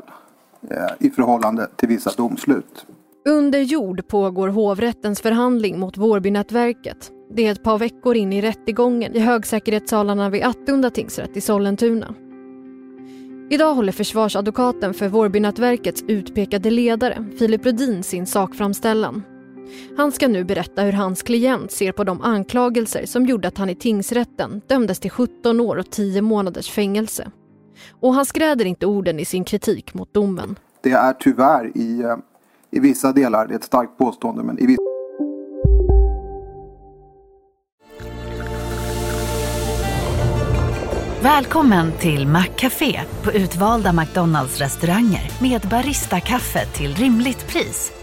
eh, 0.70 0.78
i 1.00 1.10
förhållande 1.10 1.68
till 1.76 1.90
vissa 1.90 2.12
domslut. 2.18 2.86
Under 3.26 3.60
jord 3.60 4.08
pågår 4.08 4.48
hovrättens 4.48 5.22
förhandling 5.22 5.80
mot 5.80 5.98
Vårbynätverket. 5.98 7.12
Det 7.32 7.48
är 7.48 7.52
ett 7.52 7.64
par 7.64 7.78
veckor 7.78 8.16
in 8.16 8.34
i 8.34 8.42
rättegången 8.42 9.16
i 9.16 9.20
högsäkerhetssalarna 9.20 10.30
vid 10.30 10.44
Attunda 10.44 10.90
tingsrätt 10.90 11.38
i 11.38 11.42
Sollentuna. 11.42 12.14
Idag 13.50 13.76
håller 13.76 13.92
försvarsadvokaten 13.92 14.94
för 14.94 15.08
Vårbynätverkets 15.08 16.04
utpekade 16.08 16.70
ledare, 16.70 17.26
Filip 17.40 17.66
Rudin, 17.66 18.04
sin 18.04 18.26
sakframställan. 18.26 19.24
Han 19.98 20.12
ska 20.12 20.28
nu 20.28 20.44
berätta 20.44 20.82
hur 20.82 20.92
hans 20.92 21.24
klient 21.24 21.72
ser 21.72 21.92
på 21.92 22.04
de 22.04 22.22
anklagelser 22.22 23.06
som 23.06 23.26
gjorde 23.26 23.48
att 23.48 23.58
han 23.58 23.70
i 23.70 23.76
tingsrätten 23.76 24.62
dömdes 24.68 25.00
till 25.00 25.12
17 25.12 25.60
år 25.60 25.78
och 25.78 25.90
10 25.90 26.22
månaders 26.22 26.70
fängelse. 26.70 27.32
Och 28.00 28.14
han 28.14 28.26
skräder 28.26 28.66
inte 28.66 28.86
orden 28.86 29.20
i 29.20 29.26
sin 29.26 29.44
kritik 29.44 29.94
mot 29.94 30.14
domen. 30.14 30.56
Det 30.82 30.92
är 30.92 31.14
tyvärr 31.14 31.78
i, 31.78 32.02
eh, 32.02 32.16
i 32.72 32.80
vissa 32.80 33.12
delar, 33.12 33.48
det 33.48 33.54
är 33.54 33.58
ett 33.58 33.64
starkt 33.64 33.98
påstående, 33.98 34.44
men 34.44 34.60
i 34.60 34.66
vissa 34.66 34.84
Välkommen 41.24 41.92
till 42.00 42.28
Maccafé 42.28 43.02
på 43.24 43.32
utvalda 43.32 43.94
McDonalds 43.94 44.60
restauranger 44.60 45.32
med 45.42 45.62
Baristakaffe 45.62 46.66
till 46.66 46.96
rimligt 46.96 47.48
pris. 47.48 48.03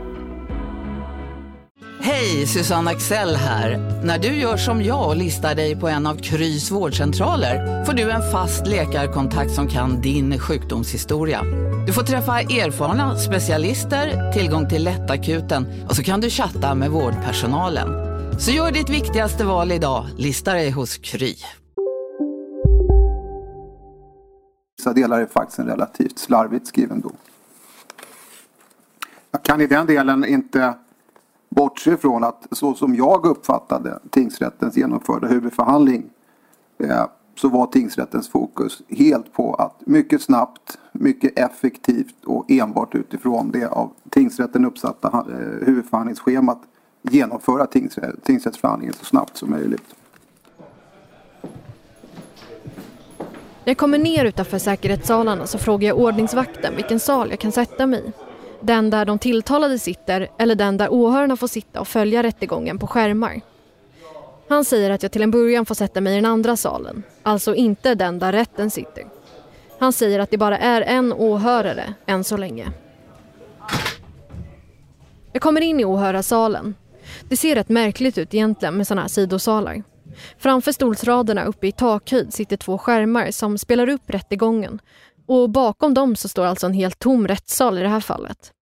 Hej, 2.03 2.47
Susanne 2.47 2.91
Axel 2.91 3.35
här. 3.35 3.77
När 4.03 4.19
du 4.19 4.27
gör 4.27 4.57
som 4.57 4.83
jag 4.83 5.07
och 5.09 5.15
listar 5.15 5.55
dig 5.55 5.75
på 5.75 5.87
en 5.87 6.07
av 6.07 6.15
Krys 6.15 6.71
vårdcentraler 6.71 7.85
får 7.85 7.93
du 7.93 8.11
en 8.11 8.31
fast 8.31 8.67
läkarkontakt 8.67 9.51
som 9.51 9.67
kan 9.67 10.01
din 10.01 10.39
sjukdomshistoria. 10.39 11.41
Du 11.87 11.93
får 11.93 12.03
träffa 12.03 12.39
erfarna 12.39 13.17
specialister, 13.17 14.31
tillgång 14.31 14.69
till 14.69 14.83
lättakuten 14.83 15.85
och 15.89 15.95
så 15.95 16.03
kan 16.03 16.21
du 16.21 16.29
chatta 16.29 16.75
med 16.75 16.91
vårdpersonalen. 16.91 17.89
Så 18.39 18.51
gör 18.51 18.71
ditt 18.71 18.89
viktigaste 18.89 19.45
val 19.45 19.71
idag, 19.71 20.05
lista 20.17 20.53
dig 20.53 20.71
hos 20.71 20.97
Kry. 20.97 21.35
vissa 24.77 24.93
delar 24.93 25.19
är 25.19 25.25
faktiskt 25.25 25.59
en 25.59 25.65
relativt 25.65 26.19
slarvigt 26.19 26.67
skriven 26.67 27.01
dom. 27.01 27.15
Jag 29.31 29.43
kan 29.43 29.61
i 29.61 29.67
den 29.67 29.85
delen 29.85 30.25
inte 30.25 30.73
bortse 31.55 31.97
från 31.97 32.23
att 32.23 32.47
så 32.51 32.73
som 32.73 32.95
jag 32.95 33.25
uppfattade 33.25 33.99
tingsrättens 34.09 34.77
genomförda 34.77 35.27
huvudförhandling 35.27 36.09
eh, 36.77 37.05
så 37.35 37.49
var 37.49 37.65
tingsrättens 37.65 38.29
fokus 38.29 38.81
helt 38.89 39.33
på 39.33 39.53
att 39.53 39.81
mycket 39.85 40.21
snabbt, 40.21 40.79
mycket 40.91 41.39
effektivt 41.39 42.25
och 42.25 42.51
enbart 42.51 42.95
utifrån 42.95 43.51
det 43.51 43.65
av 43.65 43.91
tingsrätten 44.09 44.65
uppsatta 44.65 45.07
eh, 45.07 45.65
huvudförhandlingsschemat 45.65 46.61
genomföra 47.01 47.65
tingsrätt, 47.65 48.23
tingsrättsförhandlingen 48.23 48.93
så 48.93 49.05
snabbt 49.05 49.37
som 49.37 49.49
möjligt. 49.49 49.95
När 53.63 53.69
jag 53.69 53.77
kommer 53.77 53.97
ner 53.97 54.25
utanför 54.25 54.57
säkerhetssalarna 54.57 55.47
så 55.47 55.57
frågar 55.57 55.87
jag 55.87 55.99
ordningsvakten 55.99 56.75
vilken 56.75 56.99
sal 56.99 57.29
jag 57.29 57.39
kan 57.39 57.51
sätta 57.51 57.87
mig 57.87 57.99
i. 57.99 58.30
Den 58.61 58.89
där 58.89 59.05
de 59.05 59.19
tilltalade 59.19 59.79
sitter 59.79 60.27
eller 60.39 60.55
den 60.55 60.77
där 60.77 60.93
åhörarna 60.93 61.37
får 61.37 61.47
sitta 61.47 61.79
och 61.79 61.87
följa 61.87 62.23
rättegången 62.23 62.79
på 62.79 62.87
skärmar. 62.87 63.41
Han 64.49 64.65
säger 64.65 64.89
att 64.89 65.03
jag 65.03 65.11
till 65.11 65.21
en 65.21 65.31
början 65.31 65.65
får 65.65 65.75
sätta 65.75 66.01
mig 66.01 66.13
i 66.13 66.15
den 66.15 66.25
andra 66.25 66.57
salen, 66.57 67.03
alltså 67.23 67.55
inte 67.55 67.95
den 67.95 68.19
där 68.19 68.31
rätten 68.31 68.71
sitter. 68.71 69.05
Han 69.79 69.93
säger 69.93 70.19
att 70.19 70.31
det 70.31 70.37
bara 70.37 70.57
är 70.57 70.81
en 70.81 71.13
åhörare 71.13 71.93
än 72.05 72.23
så 72.23 72.37
länge. 72.37 72.71
Jag 75.33 75.41
kommer 75.41 75.61
in 75.61 75.79
i 75.79 75.85
åhörarsalen. 75.85 76.75
Det 77.29 77.37
ser 77.37 77.55
rätt 77.55 77.69
märkligt 77.69 78.17
ut 78.17 78.33
egentligen 78.33 78.77
med 78.77 78.87
sådana 78.87 79.01
här 79.01 79.09
sidosalar. 79.09 79.83
Framför 80.37 80.71
stolsraderna 80.71 81.43
uppe 81.43 81.67
i 81.67 81.71
takhöjd 81.71 82.33
sitter 82.33 82.57
två 82.57 82.77
skärmar 82.77 83.31
som 83.31 83.57
spelar 83.57 83.89
upp 83.89 84.09
rättegången 84.09 84.79
och 85.25 85.49
bakom 85.49 85.93
dem 85.93 86.15
så 86.15 86.27
står 86.27 86.45
alltså 86.45 86.65
en 86.65 86.73
helt 86.73 86.99
tom 86.99 87.27
rättssal 87.27 87.77
i 87.77 87.81
det 87.81 87.87
här 87.87 87.99
fallet. 87.99 88.53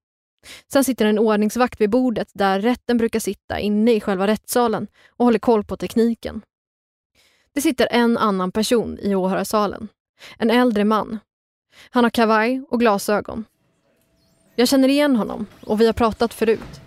Sen 0.72 0.84
sitter 0.84 1.06
en 1.06 1.20
ordningsvakt 1.20 1.82
vid 1.82 1.89
bordet 1.89 2.32
där 2.34 2.60
rätten 2.60 2.98
brukar 2.98 3.20
sitta 3.20 3.60
inne 3.60 3.94
i 3.94 4.01
själva 4.01 4.28
rättssalen 4.28 4.88
och 5.10 5.25
håller 5.25 5.39
koll 5.39 5.63
på 5.63 5.78
tekniken. 5.78 6.42
Det 7.54 7.62
sitter 7.62 7.88
en 7.92 8.18
annan 8.18 8.51
person 8.51 8.98
i 9.01 9.16
åhörarsalen. 9.16 9.88
En 10.38 10.50
äldre 10.51 10.84
man. 10.84 11.20
Han 11.89 12.04
har 12.04 12.12
kavaj 12.12 12.63
och 12.70 12.80
glasögon. 12.80 13.46
Jag 14.56 14.68
känner 14.68 14.88
igen 14.88 15.16
honom 15.16 15.46
och 15.62 15.82
vi 15.82 15.86
har 15.86 15.94
pratat 15.94 16.34
förut. 16.34 16.82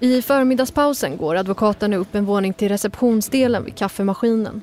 I 0.00 0.22
förmiddagspausen 0.22 1.16
går 1.16 1.36
advokaten 1.36 1.94
upp 1.94 2.14
en 2.14 2.24
våning 2.24 2.52
till 2.52 2.68
receptionsdelen 2.68 3.64
vid 3.64 3.76
kaffemaskinen. 3.76 4.62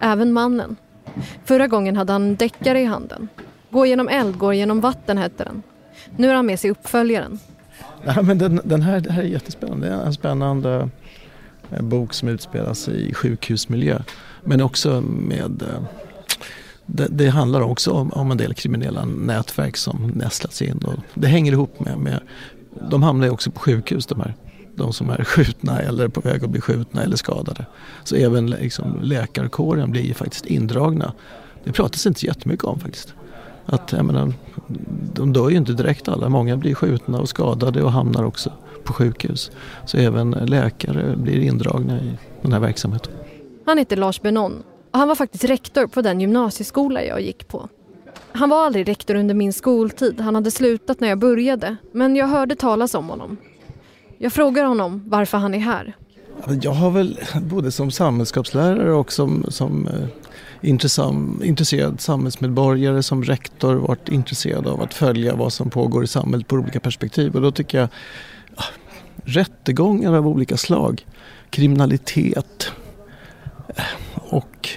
Även 0.00 0.32
mannen. 0.32 0.76
Förra 1.44 1.66
gången 1.66 1.96
hade 1.96 2.12
han 2.12 2.22
en 2.22 2.36
deckare 2.36 2.80
i 2.80 2.84
handen. 2.84 3.28
Gå 3.70 3.86
genom 3.86 4.08
eld, 4.08 4.38
går 4.38 4.54
genom 4.54 4.80
vatten 4.80 5.18
hette 5.18 5.44
den. 5.44 5.62
Nu 6.16 6.28
har 6.28 6.34
han 6.34 6.46
med 6.46 6.60
sig 6.60 6.70
uppföljaren. 6.70 7.38
Ja, 8.04 8.22
men 8.22 8.38
den, 8.38 8.60
den 8.64 8.82
här, 8.82 9.00
det 9.00 9.12
här 9.12 9.22
är 9.22 9.26
jättespännande. 9.26 9.86
Det 9.86 9.94
är 9.94 10.06
en 10.06 10.12
spännande 10.12 10.88
eh, 11.70 11.82
bok 11.82 12.14
som 12.14 12.28
utspelar 12.28 12.74
sig 12.74 13.10
i 13.10 13.14
sjukhusmiljö. 13.14 13.98
Men 14.44 14.60
också 14.60 15.00
med 15.00 15.62
eh, 15.62 15.82
det, 16.86 17.06
det, 17.10 17.28
handlar 17.28 17.60
också 17.60 17.90
om, 17.90 18.12
om, 18.12 18.30
en 18.30 18.36
del 18.36 18.54
kriminella 18.54 19.04
nätverk 19.04 19.76
som 19.76 20.12
nästlats 20.14 20.62
in. 20.62 20.78
Och 20.78 20.94
det 21.14 21.28
hänger 21.28 21.52
ihop 21.52 21.80
med, 21.80 21.98
med 21.98 22.20
de 22.90 23.02
hamnar 23.02 23.26
ju 23.26 23.32
också 23.32 23.50
på 23.50 23.60
sjukhus 23.60 24.06
de 24.06 24.20
här. 24.20 24.34
De 24.76 24.92
som 24.92 25.10
är 25.10 25.24
skjutna 25.24 25.80
eller 25.80 26.08
på 26.08 26.20
väg 26.20 26.44
att 26.44 26.50
bli 26.50 26.60
skjutna 26.60 27.02
eller 27.02 27.16
skadade. 27.16 27.66
Så 28.04 28.16
även 28.16 28.50
liksom, 28.50 28.98
läkarkåren 29.02 29.90
blir 29.90 30.02
ju 30.02 30.14
faktiskt 30.14 30.46
indragna. 30.46 31.12
Det 31.64 31.72
pratas 31.72 32.06
inte 32.06 32.26
jättemycket 32.26 32.64
om 32.64 32.80
faktiskt. 32.80 33.14
Att, 33.66 33.92
jag 33.92 34.04
menar, 34.04 34.32
de 35.14 35.32
dör 35.32 35.50
ju 35.50 35.56
inte 35.56 35.72
direkt 35.72 36.08
alla. 36.08 36.28
Många 36.28 36.56
blir 36.56 36.74
skjutna 36.74 37.20
och 37.20 37.28
skadade 37.28 37.82
och 37.82 37.92
hamnar 37.92 38.24
också 38.24 38.52
på 38.84 38.92
sjukhus. 38.92 39.50
Så 39.86 39.96
även 39.96 40.30
läkare 40.30 41.16
blir 41.16 41.40
indragna 41.40 42.00
i 42.00 42.18
den 42.42 42.52
här 42.52 42.60
verksamheten. 42.60 43.12
Han 43.66 43.78
heter 43.78 43.96
Lars 43.96 44.20
Benon 44.20 44.62
och 44.90 44.98
han 44.98 45.08
var 45.08 45.14
faktiskt 45.14 45.44
rektor 45.44 45.86
på 45.86 46.02
den 46.02 46.20
gymnasieskola 46.20 47.04
jag 47.04 47.20
gick 47.20 47.48
på. 47.48 47.68
Han 48.32 48.50
var 48.50 48.66
aldrig 48.66 48.88
rektor 48.88 49.14
under 49.14 49.34
min 49.34 49.52
skoltid, 49.52 50.20
han 50.20 50.34
hade 50.34 50.50
slutat 50.50 51.00
när 51.00 51.08
jag 51.08 51.18
började. 51.18 51.76
Men 51.92 52.16
jag 52.16 52.26
hörde 52.26 52.56
talas 52.56 52.94
om 52.94 53.08
honom. 53.08 53.36
Jag 54.18 54.32
frågar 54.32 54.64
honom 54.64 55.02
varför 55.06 55.38
han 55.38 55.54
är 55.54 55.58
här. 55.58 55.96
Jag 56.62 56.72
har 56.72 56.90
väl 56.90 57.18
både 57.42 57.72
som 57.72 57.90
samhällskapslärare 57.90 58.92
och 58.92 59.12
som, 59.12 59.44
som 59.48 59.88
eh, 59.88 60.68
intresserad 61.42 62.00
samhällsmedborgare, 62.00 63.02
som 63.02 63.24
rektor 63.24 63.74
varit 63.74 64.08
intresserad 64.08 64.66
av 64.66 64.82
att 64.82 64.94
följa 64.94 65.34
vad 65.34 65.52
som 65.52 65.70
pågår 65.70 66.04
i 66.04 66.06
samhället 66.06 66.48
på 66.48 66.56
olika 66.56 66.80
perspektiv. 66.80 67.34
Och 67.34 67.42
då 67.42 67.50
tycker 67.50 67.78
jag 67.78 67.88
rättegångar 69.24 70.14
av 70.14 70.28
olika 70.28 70.56
slag, 70.56 71.06
kriminalitet 71.50 72.72
eh, 73.68 73.84
och 74.14 74.68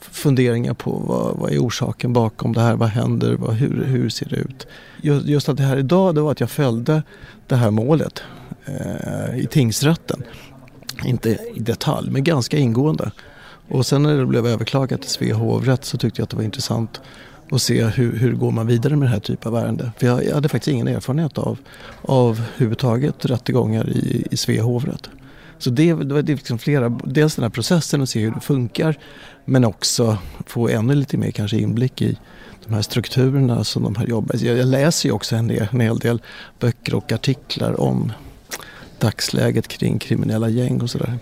funderingar 0.00 0.74
på 0.74 0.90
vad, 0.90 1.36
vad 1.36 1.52
är 1.52 1.58
orsaken 1.58 2.12
bakom 2.12 2.52
det 2.52 2.60
här, 2.60 2.76
vad 2.76 2.88
händer, 2.88 3.34
vad, 3.34 3.54
hur, 3.54 3.84
hur 3.84 4.08
ser 4.08 4.28
det 4.28 4.36
ut? 4.36 4.66
Just 5.26 5.48
att 5.48 5.56
det 5.56 5.62
här 5.62 5.76
idag, 5.76 6.14
det 6.14 6.20
var 6.20 6.32
att 6.32 6.40
jag 6.40 6.50
följde 6.50 7.02
det 7.46 7.56
här 7.56 7.70
målet 7.70 8.22
Eh, 8.78 9.38
i 9.38 9.46
tingsrätten. 9.46 10.22
Inte 11.04 11.30
i 11.30 11.60
detalj, 11.60 12.10
men 12.10 12.24
ganska 12.24 12.58
ingående. 12.58 13.10
Och 13.68 13.86
sen 13.86 14.02
när 14.02 14.16
det 14.16 14.26
blev 14.26 14.46
överklagat 14.46 15.00
till 15.00 15.10
Svea 15.10 15.34
hovrätt 15.34 15.84
så 15.84 15.98
tyckte 15.98 16.20
jag 16.20 16.24
att 16.24 16.30
det 16.30 16.36
var 16.36 16.44
intressant 16.44 17.00
att 17.50 17.62
se 17.62 17.84
hur, 17.84 18.16
hur 18.16 18.32
går 18.32 18.50
man 18.50 18.66
vidare 18.66 18.96
med 18.96 19.06
den 19.06 19.12
här 19.12 19.20
typen 19.20 19.54
av 19.54 19.62
ärende. 19.62 19.92
För 19.98 20.06
jag, 20.06 20.24
jag 20.24 20.34
hade 20.34 20.48
faktiskt 20.48 20.74
ingen 20.74 20.88
erfarenhet 20.88 21.38
av, 21.38 21.58
av 22.02 22.42
huvudtaget 22.56 23.24
rättegångar 23.24 23.88
i, 23.88 24.26
i 24.30 24.36
Svea 24.36 24.62
hovrätt. 24.62 25.10
Så 25.58 25.70
det, 25.70 25.94
det 25.94 26.14
var 26.14 26.22
liksom 26.22 26.58
flera, 26.58 26.88
dels 26.88 27.34
den 27.34 27.42
här 27.42 27.50
processen 27.50 28.00
och 28.00 28.08
se 28.08 28.20
hur 28.20 28.30
det 28.30 28.40
funkar 28.40 28.98
men 29.44 29.64
också 29.64 30.18
få 30.46 30.68
ännu 30.68 30.94
lite 30.94 31.16
mer 31.16 31.30
kanske 31.30 31.58
inblick 31.58 32.02
i 32.02 32.18
de 32.66 32.74
här 32.74 32.82
strukturerna 32.82 33.64
som 33.64 33.82
de 33.82 33.96
här 33.96 34.06
jobbar 34.06 34.36
jag, 34.38 34.58
jag 34.58 34.66
läser 34.66 35.08
ju 35.08 35.12
också 35.12 35.36
en, 35.36 35.48
del, 35.48 35.66
en 35.70 35.80
hel 35.80 35.98
del 35.98 36.22
böcker 36.58 36.94
och 36.94 37.12
artiklar 37.12 37.80
om 37.80 38.12
dagsläget 39.00 39.68
kring 39.68 39.98
kriminella 39.98 40.48
gäng 40.48 40.80
och 40.80 40.90
sådär. 40.90 41.18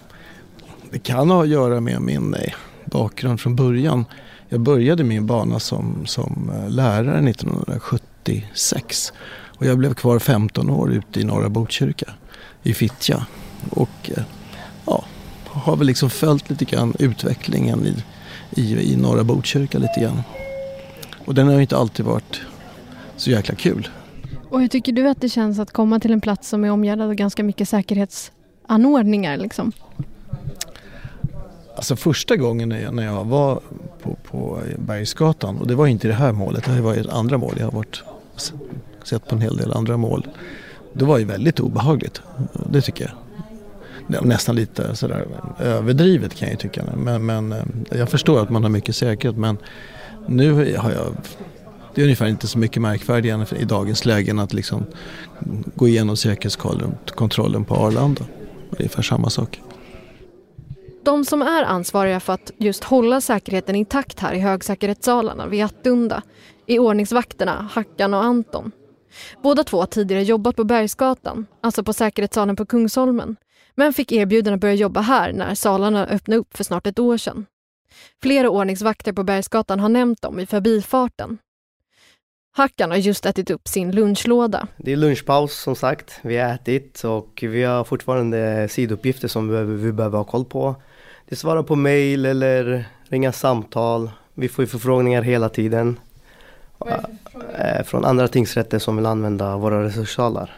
Det 0.91 0.99
kan 0.99 1.31
ha 1.31 1.43
att 1.43 1.49
göra 1.49 1.81
med 1.81 2.03
min 2.03 2.37
bakgrund 2.85 3.41
från 3.41 3.57
början. 3.57 4.05
Jag 4.49 4.61
började 4.61 5.05
min 5.05 5.27
bana 5.27 5.61
som, 5.61 6.07
som 6.07 6.51
eh, 6.55 6.71
lärare 6.71 7.31
1976 7.31 9.13
och 9.59 9.67
jag 9.67 9.79
blev 9.79 9.95
kvar 9.95 10.19
15 10.19 10.71
år 10.71 10.93
ute 10.93 11.21
i 11.21 11.25
norra 11.25 11.49
Botkyrka 11.49 12.07
i 12.63 12.75
Fittja. 12.75 13.27
Och 13.71 14.11
eh, 14.17 14.23
ja, 14.87 15.05
har 15.47 15.77
väl 15.77 15.87
liksom 15.87 16.11
följt 16.11 16.51
lite 16.51 16.65
grann 16.65 16.95
utvecklingen 16.99 17.87
i, 17.87 18.05
i, 18.61 18.93
i 18.93 18.97
norra 18.97 19.25
Botkyrka 19.25 19.79
lite 19.79 20.01
grann. 20.01 20.23
Och 21.27 21.35
den 21.35 21.47
har 21.47 21.55
ju 21.55 21.61
inte 21.61 21.77
alltid 21.77 22.07
varit 22.07 22.41
så 23.17 23.31
jäkla 23.31 23.55
kul. 23.55 23.89
Och 24.51 24.61
hur 24.61 24.69
tycker 24.69 24.93
du 24.93 25.09
att 25.09 25.21
det 25.21 25.29
känns 25.29 25.59
att 25.59 25.73
komma 25.73 26.01
till 26.01 26.13
en 26.13 26.21
plats 26.21 26.49
som 26.49 26.65
är 26.65 26.71
omgärdad 26.71 27.09
av 27.09 27.15
ganska 27.15 27.45
mycket 27.45 27.69
säkerhetsanordningar? 27.69 29.37
Liksom? 29.37 29.73
Alltså 31.77 31.97
första 31.97 32.37
gången 32.37 32.69
när 32.69 33.05
jag, 33.05 33.25
var 33.25 33.61
på, 34.03 34.17
på 34.25 34.61
Bergsgatan 34.79 35.59
och 35.59 35.67
det 35.67 35.75
var 35.75 35.87
inte 35.87 36.09
det 36.09 36.15
här 36.15 36.33
målet, 36.33 36.65
det 36.65 36.81
var 36.81 36.95
ett 36.95 37.07
andra 37.07 37.39
mål. 37.39 37.55
Jag 37.59 37.65
har 37.65 37.73
varit, 37.73 38.03
sett 39.05 39.29
på 39.29 39.35
en 39.35 39.41
hel 39.41 39.57
del 39.57 39.73
andra 39.73 39.97
mål. 39.97 40.27
Det 40.93 41.05
var 41.05 41.19
ju 41.19 41.25
väldigt 41.25 41.61
obehagligt, 41.61 42.23
det 42.71 42.81
tycker 42.81 43.05
jag. 43.05 44.27
Nästan 44.27 44.57
lite 44.57 44.97
sådär 44.97 45.27
överdrivet 45.59 46.35
kan 46.35 46.49
jag 46.49 46.53
ju 46.53 46.69
tycka. 46.69 46.85
Men, 46.97 47.27
men 47.27 47.53
eh, 47.53 47.65
jag 47.91 48.09
förstår 48.09 48.43
att 48.43 48.51
man 48.51 48.63
har 48.63 48.71
mycket 48.71 48.97
säkerhet 48.97 49.37
men 49.37 49.59
nu 50.27 50.53
har 50.77 50.91
jag 50.91 51.15
det 51.95 52.01
är 52.01 52.05
ungefär 52.05 52.27
inte 52.27 52.47
så 52.49 52.59
mycket 52.59 52.83
märkvärdigare 52.83 53.59
i 53.59 53.65
dagens 53.65 54.05
läge 54.05 54.31
än 54.31 54.39
att 54.39 54.53
liksom 54.53 54.87
gå 55.75 55.89
igenom 55.89 56.17
säkerhetskontrollen 56.17 57.65
på 57.65 57.75
Arlanda. 57.75 58.25
Det 58.71 58.77
är 58.77 58.81
ungefär 58.81 59.03
samma 59.03 59.31
sak. 59.31 59.61
De 61.05 61.25
som 61.25 61.43
är 61.43 61.63
ansvariga 61.63 62.21
för 62.21 62.33
att 62.33 62.51
just 62.57 62.85
hålla 62.85 63.21
säkerheten 63.21 63.75
intakt 63.75 64.21
här 64.21 64.33
i 64.33 64.39
högsäkerhetssalarna 64.39 65.47
vid 65.47 65.65
Attunda 65.65 66.23
är 66.67 66.79
ordningsvakterna 66.79 67.69
Hackan 67.73 68.15
och 68.15 68.25
Anton. 68.25 68.73
Båda 69.43 69.65
två 69.65 69.79
har 69.79 69.87
tidigare 69.87 70.23
jobbat 70.23 70.57
på 70.57 70.65
Bergsgatan, 70.65 71.47
alltså 71.61 71.85
på 71.85 71.93
säkerhetssalen 71.93 72.57
på 72.57 72.67
Kungsholmen, 72.67 73.37
men 73.75 73.93
fick 73.93 74.13
erbjudande 74.13 74.55
att 74.55 74.61
börja 74.61 74.75
jobba 74.75 75.01
här 75.01 75.33
när 75.33 75.55
salarna 75.55 76.07
öppnade 76.07 76.39
upp 76.41 76.57
för 76.57 76.65
snart 76.65 76.87
ett 76.87 76.99
år 76.99 77.17
sedan. 77.17 77.47
Flera 78.23 78.51
ordningsvakter 78.51 79.13
på 79.13 79.25
Bergsgatan 79.25 79.81
har 79.81 79.89
nämnt 79.89 80.23
dem 80.23 80.41
i 80.41 80.47
förbifarten. 80.47 81.39
Hackan 82.59 82.91
har 82.91 82.99
just 82.99 83.27
ätit 83.27 83.51
upp 83.51 83.69
sin 83.69 83.91
lunchlåda. 83.93 84.69
Det 84.77 84.93
är 84.93 84.97
lunchpaus 84.97 85.59
som 85.59 85.77
sagt. 85.77 86.21
Vi 86.23 86.37
har 86.37 86.55
ätit 86.55 87.05
och 87.05 87.45
vi 87.47 87.63
har 87.63 87.85
fortfarande 87.85 88.69
sidouppgifter 88.71 89.29
som 89.29 89.49
vi 89.49 89.53
behöver, 89.53 89.75
vi 89.75 89.93
behöver 89.93 90.19
ha 90.19 90.25
koll 90.25 90.45
på. 90.45 90.75
Det 91.29 91.37
svarar 91.37 91.63
på 91.63 91.77
mail 91.77 92.27
eller 92.27 92.85
ringa 93.09 93.33
samtal. 93.33 94.11
Vi 94.35 94.49
får 94.49 94.63
ju 94.63 94.67
förfrågningar 94.67 95.23
hela 95.23 95.49
tiden. 95.49 96.01
Äh, 97.59 97.83
från 97.85 98.05
andra 98.05 98.29
tingsrätter 98.29 98.79
som 98.79 98.97
vill 98.97 99.07
använda 99.07 99.57
våra 99.57 99.85
resurssalar. 99.85 100.57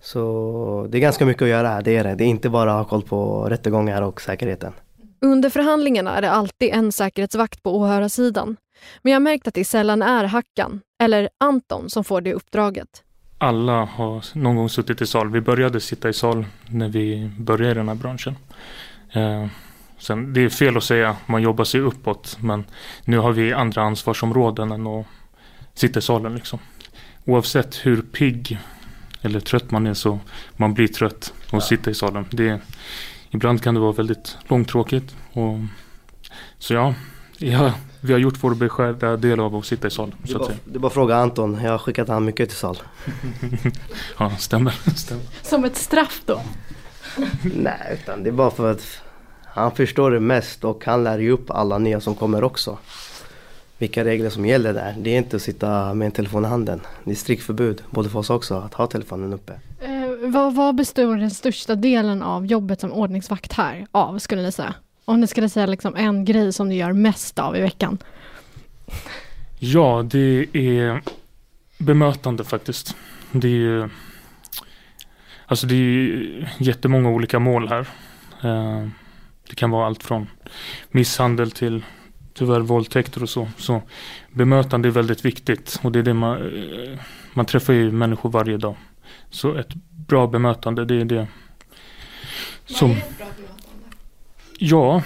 Så 0.00 0.86
det 0.90 0.98
är 0.98 1.00
ganska 1.00 1.26
mycket 1.26 1.42
att 1.42 1.48
göra 1.48 1.68
här, 1.68 1.82
det 1.82 1.96
är 1.96 2.04
det. 2.04 2.14
Det 2.14 2.24
är 2.24 2.28
inte 2.28 2.48
bara 2.48 2.72
att 2.72 2.78
ha 2.78 2.84
koll 2.84 3.02
på 3.02 3.44
rättegångar 3.48 4.02
och 4.02 4.20
säkerheten. 4.20 4.72
Under 5.20 5.50
förhandlingarna 5.50 6.16
är 6.16 6.22
det 6.22 6.30
alltid 6.30 6.70
en 6.72 6.92
säkerhetsvakt 6.92 7.62
på 7.62 7.76
åhörarsidan. 7.76 8.56
Men 9.02 9.12
jag 9.12 9.14
har 9.14 9.24
märkt 9.24 9.48
att 9.48 9.54
det 9.54 9.64
sällan 9.64 10.02
är 10.02 10.24
Hackan, 10.24 10.80
eller 11.02 11.28
Anton, 11.38 11.90
som 11.90 12.04
får 12.04 12.20
det 12.20 12.34
uppdraget. 12.34 13.04
Alla 13.38 13.84
har 13.84 14.38
någon 14.38 14.56
gång 14.56 14.68
suttit 14.68 15.00
i 15.02 15.06
sal. 15.06 15.30
Vi 15.30 15.40
började 15.40 15.80
sitta 15.80 16.08
i 16.08 16.12
sal 16.12 16.46
när 16.66 16.88
vi 16.88 17.30
började 17.38 17.70
i 17.70 17.74
den 17.74 17.88
här 17.88 17.94
branschen. 17.94 18.36
Eh, 19.12 19.46
sen, 19.98 20.32
det 20.32 20.40
är 20.40 20.48
fel 20.48 20.76
att 20.76 20.84
säga 20.84 21.10
att 21.10 21.28
man 21.28 21.42
jobbar 21.42 21.64
sig 21.64 21.80
uppåt, 21.80 22.36
men 22.40 22.64
nu 23.04 23.18
har 23.18 23.32
vi 23.32 23.52
andra 23.52 23.82
ansvarsområden 23.82 24.72
än 24.72 24.86
att 24.86 25.06
sitta 25.74 25.98
i 25.98 26.02
salen. 26.02 26.34
Liksom. 26.34 26.58
Oavsett 27.24 27.86
hur 27.86 28.02
pigg 28.02 28.58
eller 29.22 29.40
trött 29.40 29.70
man 29.70 29.86
är 29.86 29.94
så 29.94 30.18
man 30.56 30.74
blir 30.74 30.88
trött 30.88 31.34
och 31.52 31.62
sitter 31.62 31.90
i 31.90 31.94
salen. 31.94 32.24
Det 32.30 32.48
är 32.48 32.60
ibland 33.30 33.62
kan 33.62 33.74
det 33.74 33.80
vara 33.80 33.92
väldigt 33.92 34.36
långtråkigt. 34.48 35.16
Och, 35.32 35.58
så 36.58 36.74
ja, 36.74 36.94
ja, 37.38 37.72
vi 38.00 38.12
har 38.12 38.20
gjort 38.20 38.36
vår 38.40 38.54
beskärda 38.54 39.16
del 39.16 39.40
av 39.40 39.56
att 39.56 39.64
sitta 39.64 39.88
i 39.88 39.90
sal. 39.90 40.14
Det 40.22 40.34
är, 40.34 40.38
bara, 40.38 40.78
bara 40.78 40.90
fråga 40.90 41.16
Anton, 41.16 41.60
jag 41.62 41.70
har 41.70 41.78
skickat 41.78 42.08
han 42.08 42.24
mycket 42.24 42.48
till 42.48 42.58
sal. 42.58 42.78
ja, 44.18 44.36
stämmer, 44.38 44.74
stämmer. 44.96 45.24
Som 45.42 45.64
ett 45.64 45.76
straff 45.76 46.22
då? 46.26 46.40
Nej, 47.42 47.98
utan 48.02 48.22
det 48.22 48.30
är 48.30 48.32
bara 48.32 48.50
för 48.50 48.70
att 48.70 49.02
han 49.44 49.72
förstår 49.72 50.10
det 50.10 50.20
mest 50.20 50.64
och 50.64 50.84
han 50.84 51.04
lär 51.04 51.18
ju 51.18 51.30
upp 51.30 51.50
alla 51.50 51.78
nya 51.78 52.00
som 52.00 52.14
kommer 52.14 52.44
också. 52.44 52.78
Vilka 53.78 54.04
regler 54.04 54.30
som 54.30 54.46
gäller 54.46 54.74
där. 54.74 54.94
Det 54.98 55.10
är 55.10 55.18
inte 55.18 55.36
att 55.36 55.42
sitta 55.42 55.94
med 55.94 56.06
en 56.06 56.12
telefon 56.12 56.44
i 56.44 56.48
handen. 56.48 56.80
Det 57.04 57.10
är 57.10 57.14
strikt 57.14 57.42
förbud, 57.42 57.82
både 57.90 58.08
för 58.08 58.18
oss 58.18 58.30
också, 58.30 58.54
att 58.54 58.74
ha 58.74 58.86
telefonen 58.86 59.32
uppe. 59.32 59.52
Eh, 59.80 60.30
vad, 60.30 60.54
vad 60.54 60.74
består 60.74 61.16
den 61.16 61.30
största 61.30 61.74
delen 61.74 62.22
av 62.22 62.46
jobbet 62.46 62.80
som 62.80 62.92
ordningsvakt 62.92 63.52
här 63.52 63.86
av, 63.92 64.18
skulle 64.18 64.42
ni 64.42 64.52
säga? 64.52 64.74
Om 65.10 65.20
ni 65.20 65.26
skulle 65.26 65.48
säga 65.48 65.66
liksom 65.66 65.96
en 65.96 66.24
grej 66.24 66.52
som 66.52 66.68
ni 66.68 66.76
gör 66.76 66.92
mest 66.92 67.38
av 67.38 67.56
i 67.56 67.60
veckan? 67.60 67.98
Ja, 69.58 70.02
det 70.10 70.46
är 70.52 71.02
bemötande 71.78 72.44
faktiskt. 72.44 72.96
Det 73.32 73.48
är 73.48 73.50
ju 73.50 73.88
Alltså 75.46 75.66
det 75.66 75.74
är 75.74 76.54
jättemånga 76.58 77.08
olika 77.08 77.38
mål 77.38 77.68
här. 77.68 77.88
Eh, 78.42 78.88
det 79.48 79.54
kan 79.54 79.70
vara 79.70 79.86
allt 79.86 80.02
från 80.02 80.26
misshandel 80.90 81.50
till 81.50 81.84
tyvärr 82.34 82.60
våldtäkter 82.60 83.22
och 83.22 83.30
så. 83.30 83.48
Så 83.56 83.82
bemötande 84.32 84.88
är 84.88 84.90
väldigt 84.90 85.24
viktigt 85.24 85.80
och 85.82 85.92
det 85.92 85.98
är 85.98 86.02
det 86.02 86.14
man, 86.14 86.36
eh, 86.36 86.98
man 87.32 87.46
träffar 87.46 87.72
ju 87.72 87.92
människor 87.92 88.30
varje 88.30 88.56
dag. 88.56 88.76
Så 89.30 89.54
ett 89.54 89.74
bra 89.90 90.26
bemötande, 90.26 90.84
det 90.84 90.94
är 90.94 91.04
det 91.04 91.26
som... 92.66 92.88
Vad 92.88 92.98
är 92.98 93.02
ett 93.02 93.18
bra 93.18 93.26
bemötande? 93.36 93.49
Ja, 94.62 95.02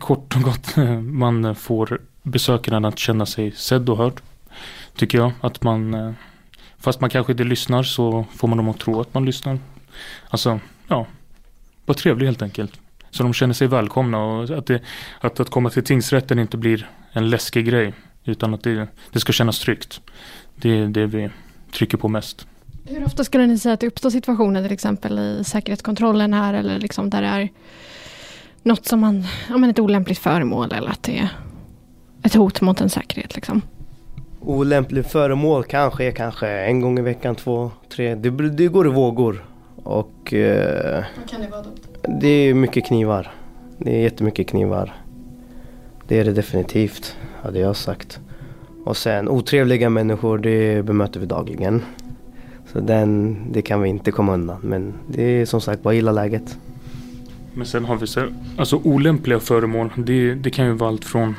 kort 0.00 0.36
och 0.36 0.42
gott. 0.42 0.76
Man 1.02 1.54
får 1.54 2.00
besökaren 2.22 2.84
att 2.84 2.98
känna 2.98 3.26
sig 3.26 3.52
sedd 3.52 3.88
och 3.88 3.96
hörd. 3.96 4.20
Tycker 4.96 5.18
jag. 5.18 5.32
Att 5.40 5.62
man, 5.62 6.14
fast 6.78 7.00
man 7.00 7.10
kanske 7.10 7.32
inte 7.32 7.44
lyssnar 7.44 7.82
så 7.82 8.24
får 8.36 8.48
man 8.48 8.56
dem 8.58 8.68
att 8.68 8.78
tro 8.78 9.00
att 9.00 9.14
man 9.14 9.24
lyssnar. 9.24 9.58
Alltså, 10.28 10.60
ja, 10.88 11.06
var 11.86 11.94
trevlig 11.94 12.26
helt 12.26 12.42
enkelt. 12.42 12.80
Så 13.10 13.22
de 13.22 13.32
känner 13.32 13.54
sig 13.54 13.66
välkomna 13.66 14.24
och 14.24 14.50
att, 14.50 14.66
det, 14.66 14.82
att, 15.20 15.40
att 15.40 15.50
komma 15.50 15.70
till 15.70 15.84
tingsrätten 15.84 16.38
inte 16.38 16.56
blir 16.56 16.90
en 17.12 17.30
läskig 17.30 17.66
grej. 17.66 17.92
Utan 18.24 18.54
att 18.54 18.62
det, 18.62 18.88
det 19.12 19.20
ska 19.20 19.32
kännas 19.32 19.60
tryggt. 19.60 20.00
Det 20.54 20.70
är 20.70 20.86
det 20.86 21.06
vi 21.06 21.30
trycker 21.72 21.98
på 21.98 22.08
mest. 22.08 22.46
Hur 22.84 23.04
ofta 23.04 23.24
skulle 23.24 23.46
ni 23.46 23.58
säga 23.58 23.72
att 23.72 23.80
det 23.80 23.86
uppstår 23.86 24.10
situationer 24.10 24.62
till 24.62 24.72
exempel 24.72 25.18
i 25.18 25.44
säkerhetskontrollen 25.44 26.34
här 26.34 26.54
eller 26.54 26.78
liksom 26.78 27.10
där 27.10 27.22
det 27.22 27.28
är 27.28 27.48
något 28.68 28.86
som 28.86 29.00
man, 29.00 29.24
ja 29.48 29.56
men 29.56 29.70
ett 29.70 29.78
olämpligt 29.78 30.18
föremål 30.18 30.72
eller 30.72 30.90
att 30.90 31.02
det 31.02 31.18
är 31.18 31.28
ett 32.22 32.34
hot 32.34 32.60
mot 32.60 32.80
en 32.80 32.90
säkerhet 32.90 33.34
liksom? 33.34 33.62
Olämpligt 34.40 35.06
föremål 35.06 35.64
kanske 35.64 36.04
är 36.04 36.10
kanske 36.10 36.48
en 36.48 36.80
gång 36.80 36.98
i 36.98 37.02
veckan, 37.02 37.34
två, 37.34 37.70
tre. 37.88 38.14
Det, 38.14 38.30
det 38.30 38.66
går 38.68 38.86
i 38.86 38.90
vågor. 38.90 39.44
Och... 39.82 40.32
Eh, 40.34 41.04
Vad 41.16 41.30
kan 41.30 41.40
det 41.40 41.48
vara 41.48 41.62
då? 41.62 41.70
Det 42.20 42.28
är 42.28 42.54
mycket 42.54 42.86
knivar. 42.86 43.30
Det 43.78 43.96
är 43.96 44.02
jättemycket 44.02 44.48
knivar. 44.48 44.94
Det 46.08 46.18
är 46.20 46.24
det 46.24 46.32
definitivt, 46.32 47.16
hade 47.42 47.58
jag 47.58 47.76
sagt. 47.76 48.20
Och 48.84 48.96
sen 48.96 49.28
otrevliga 49.28 49.90
människor, 49.90 50.38
det 50.38 50.84
bemöter 50.84 51.20
vi 51.20 51.26
dagligen. 51.26 51.82
Så 52.72 52.80
den, 52.80 53.36
det 53.52 53.62
kan 53.62 53.82
vi 53.82 53.88
inte 53.88 54.10
komma 54.10 54.34
undan. 54.34 54.58
Men 54.62 54.94
det 55.08 55.22
är 55.22 55.46
som 55.46 55.60
sagt 55.60 55.82
bara 55.82 55.94
gilla 55.94 56.12
läget. 56.12 56.58
Men 57.58 57.66
sen 57.66 57.84
har 57.84 57.96
vi 57.96 58.06
så 58.06 58.28
alltså 58.56 58.76
olämpliga 58.76 59.40
föremål. 59.40 59.90
Det, 59.96 60.34
det 60.34 60.50
kan 60.50 60.66
ju 60.66 60.72
vara 60.72 60.90
allt 60.90 61.04
från 61.04 61.34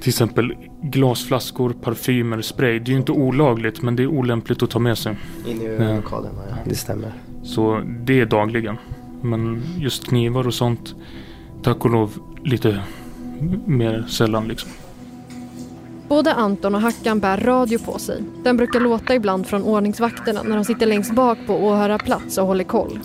till 0.00 0.08
exempel 0.08 0.54
glasflaskor, 0.82 1.72
parfymer, 1.72 2.40
spray. 2.42 2.78
Det 2.78 2.88
är 2.90 2.92
ju 2.92 2.98
inte 2.98 3.12
olagligt 3.12 3.82
men 3.82 3.96
det 3.96 4.02
är 4.02 4.06
olämpligt 4.06 4.62
att 4.62 4.70
ta 4.70 4.78
med 4.78 4.98
sig. 4.98 5.16
In 5.46 5.62
i 5.62 5.96
lokalen, 5.96 6.32
ja. 6.50 6.56
Det 6.64 6.74
stämmer. 6.74 7.12
Så 7.42 7.82
det 8.04 8.20
är 8.20 8.26
dagligen. 8.26 8.76
Men 9.22 9.62
just 9.78 10.06
knivar 10.06 10.46
och 10.46 10.54
sånt, 10.54 10.94
tack 11.62 11.84
och 11.84 11.90
lov 11.90 12.12
lite 12.44 12.82
mer 13.66 14.06
sällan 14.08 14.48
liksom. 14.48 14.70
Både 16.08 16.34
Anton 16.34 16.74
och 16.74 16.80
Hackan 16.80 17.20
bär 17.20 17.36
radio 17.36 17.78
på 17.78 17.98
sig. 17.98 18.22
Den 18.44 18.56
brukar 18.56 18.80
låta 18.80 19.14
ibland 19.14 19.46
från 19.46 19.62
ordningsvakterna 19.62 20.42
när 20.42 20.56
de 20.56 20.64
sitter 20.64 20.86
längst 20.86 21.14
bak 21.14 21.38
på 21.46 21.54
åhörarplats 21.54 22.38
och 22.38 22.46
håller 22.46 22.64
koll. 22.64 23.00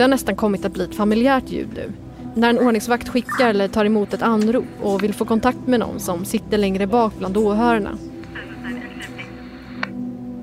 Det 0.00 0.04
har 0.04 0.08
nästan 0.08 0.36
kommit 0.36 0.64
att 0.64 0.72
bli 0.72 0.84
ett 0.84 0.94
familjärt 0.94 1.50
ljud 1.50 1.68
nu. 1.74 1.92
När 2.34 2.50
en 2.50 2.58
ordningsvakt 2.58 3.08
skickar 3.08 3.48
eller 3.50 3.68
tar 3.68 3.84
emot 3.84 4.14
ett 4.14 4.22
anrop 4.22 4.64
och 4.82 5.02
vill 5.02 5.14
få 5.14 5.24
kontakt 5.24 5.66
med 5.66 5.80
någon 5.80 6.00
som 6.00 6.24
sitter 6.24 6.58
längre 6.58 6.86
bak 6.86 7.12
bland 7.18 7.36
åhörarna. 7.36 7.90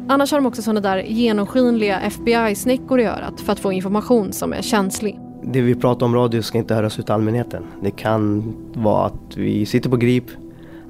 Annars 0.08 0.32
har 0.32 0.38
de 0.38 0.46
också 0.46 0.62
sådana 0.62 0.80
där 0.80 0.98
genomskinliga 0.98 2.00
FBI-snäckor 2.00 3.00
i 3.00 3.06
örat 3.06 3.42
för 3.42 3.52
att 3.52 3.60
få 3.60 3.72
information 3.72 4.34
som 4.34 4.54
är 4.54 4.62
känslig. 4.62 5.20
Det 5.44 5.62
vi 5.62 5.76
pratar 5.76 6.06
om 6.06 6.16
radio 6.16 6.42
ska 6.42 6.58
inte 6.58 6.76
höras 6.76 7.00
ut 7.00 7.10
allmänheten. 7.10 7.64
Det 7.84 7.92
kan 7.92 8.54
vara 8.74 9.06
att 9.06 9.38
vi 9.38 9.66
sitter 9.66 9.90
på 9.90 9.98
grip, 9.98 10.26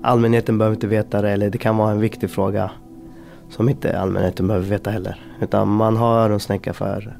allmänheten 0.02 0.58
behöver 0.58 0.76
inte 0.76 0.88
veta 0.88 1.22
det 1.22 1.30
eller 1.30 1.50
det 1.50 1.58
kan 1.58 1.78
vara 1.78 1.92
en 1.92 2.00
viktig 2.00 2.30
fråga 2.30 2.72
som 3.50 3.70
inte 3.70 4.00
allmänheten 4.00 4.48
behöver 4.48 4.68
veta 4.68 4.90
heller. 4.90 5.22
Utan 5.42 5.68
man 5.68 5.98
har 5.98 6.20
öronsnäcka 6.20 6.74
för 6.74 7.18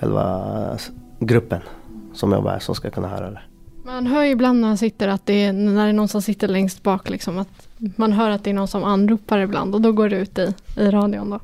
själva 0.00 0.78
gruppen 1.18 1.60
som 2.14 2.32
jobbar 2.32 2.58
som 2.58 2.74
ska 2.74 2.90
kunna 2.90 3.08
höra 3.08 3.30
det. 3.30 3.40
Man 3.84 4.06
hör 4.06 4.22
ju 4.22 4.30
ibland 4.30 4.60
när 4.60 4.68
man 4.68 4.78
sitter 4.78 5.08
att 5.08 5.26
det 5.26 5.44
är, 5.44 5.52
när 5.52 5.84
det 5.84 5.90
är 5.90 5.92
någon 5.92 6.08
som 6.08 6.22
sitter 6.22 6.48
längst 6.48 6.82
bak 6.82 7.10
liksom 7.10 7.38
att 7.38 7.68
man 7.96 8.12
hör 8.12 8.30
att 8.30 8.44
det 8.44 8.50
är 8.50 8.54
någon 8.54 8.68
som 8.68 8.84
anropar 8.84 9.38
ibland 9.38 9.74
och 9.74 9.80
då 9.80 9.92
går 9.92 10.08
det 10.08 10.16
ut 10.16 10.38
i, 10.38 10.54
i 10.76 10.90
radion 10.90 11.30
då. 11.30 11.40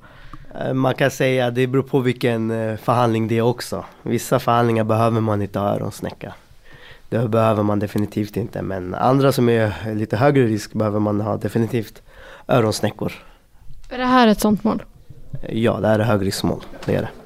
Eh, 0.61 0.75
man 0.75 0.95
kan 0.95 1.11
säga 1.11 1.47
att 1.47 1.55
det 1.55 1.66
beror 1.66 1.83
på 1.83 2.01
vilken 2.01 2.51
eh, 2.51 2.77
förhandling 2.77 3.29
det 3.29 3.38
är 3.38 3.42
också. 3.42 3.85
Vissa 4.03 4.38
förhandlingar 4.38 4.85
behöver 4.85 5.21
man 5.21 5.42
inte 5.42 5.59
ha 5.59 5.75
öronsnäcka. 5.75 6.35
Det 7.09 7.29
behöver 7.29 7.62
man 7.62 7.79
definitivt 7.79 8.37
inte 8.37 8.62
men 8.62 8.95
andra 8.95 9.33
som 9.33 9.49
är 9.49 9.95
lite 9.95 10.16
högre 10.16 10.47
risk 10.47 10.73
behöver 10.73 11.01
man 11.01 11.21
ha 11.21 11.37
definitivt 11.37 12.03
öronsnäckor. 12.49 13.12
Är 13.90 13.99
det 13.99 14.05
här 14.05 14.29
ett 14.29 14.40
sånt 14.40 14.64
mål? 14.64 14.83
Ja, 15.49 15.81
det 15.81 15.88
här 15.88 15.99
är 15.99 16.05
högriskmål. 16.05 16.61
Det 16.85 16.95
är 16.95 17.03
det. 17.03 17.26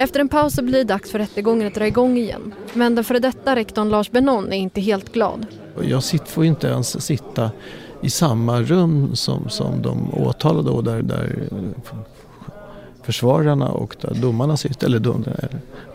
Efter 0.00 0.20
en 0.20 0.28
paus 0.28 0.54
så 0.54 0.62
blir 0.62 0.78
det 0.78 0.84
dags 0.84 1.10
för 1.10 1.18
rättegången 1.18 1.66
att 1.66 1.74
dra 1.74 1.86
igång 1.86 2.16
igen. 2.16 2.54
Men 2.74 2.94
den 2.94 3.04
före 3.04 3.18
detta 3.18 3.56
rektorn 3.56 3.88
Lars 3.88 4.10
Benon 4.10 4.52
är 4.52 4.56
inte 4.56 4.80
helt 4.80 5.12
glad. 5.12 5.46
Jag 5.82 6.02
får 6.26 6.44
inte 6.44 6.66
ens 6.66 7.06
sitta 7.06 7.50
i 8.02 8.10
samma 8.10 8.62
rum 8.62 9.16
som, 9.16 9.48
som 9.48 9.82
de 9.82 10.14
åtalade 10.14 10.70
och 10.70 10.84
där, 10.84 11.02
där 11.02 11.48
försvararna 13.02 13.68
och 13.68 13.96
där 14.00 14.14
domarna 14.14 14.56
sitter, 14.56 14.86
eller, 14.86 14.98
dom, 14.98 15.24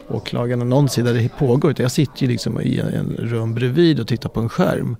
åklagarna, 0.07 0.65
någon 0.65 0.89
sida 0.89 1.13
det 1.13 1.29
pågår. 1.29 1.73
Jag 1.77 1.91
sitter 1.91 2.21
ju 2.21 2.27
liksom 2.27 2.61
i 2.61 2.79
en 2.79 3.15
rum 3.19 3.53
bredvid 3.53 3.99
och 3.99 4.07
tittar 4.07 4.29
på 4.29 4.39
en 4.39 4.49
skärm. 4.49 4.97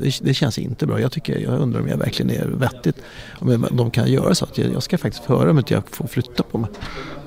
Det, 0.00 0.18
det, 0.22 0.34
känns 0.34 0.58
inte 0.58 0.86
bra. 0.86 1.00
Jag, 1.00 1.12
tycker, 1.12 1.38
jag 1.38 1.60
undrar 1.60 1.80
om 1.80 1.88
jag 1.88 1.96
verkligen 1.96 2.30
är 2.30 2.46
vettigt. 2.46 2.96
Om 3.38 3.66
de 3.70 3.90
kan 3.90 4.12
göra 4.12 4.34
så 4.34 4.44
att 4.44 4.58
jag, 4.58 4.72
jag 4.72 4.82
ska 4.82 4.98
faktiskt 4.98 5.24
höra 5.24 5.50
om 5.50 5.58
inte 5.58 5.74
jag 5.74 5.82
får 5.88 6.06
flytta 6.06 6.42
på 6.42 6.58
mig. 6.58 6.70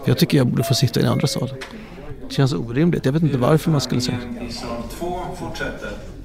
Jag 0.05 0.17
tycker 0.17 0.37
jag 0.37 0.47
borde 0.47 0.63
få 0.63 0.73
sitta 0.73 0.99
i 0.99 1.03
den 1.03 1.11
andra 1.11 1.27
salen. 1.27 1.55
Det 2.27 2.33
känns 2.33 2.53
orimligt. 2.53 3.05
Jag 3.05 3.13
vet 3.13 3.23
inte 3.23 3.37
varför 3.37 3.71
man 3.71 3.81
skulle 3.81 4.01
säga. 4.01 4.17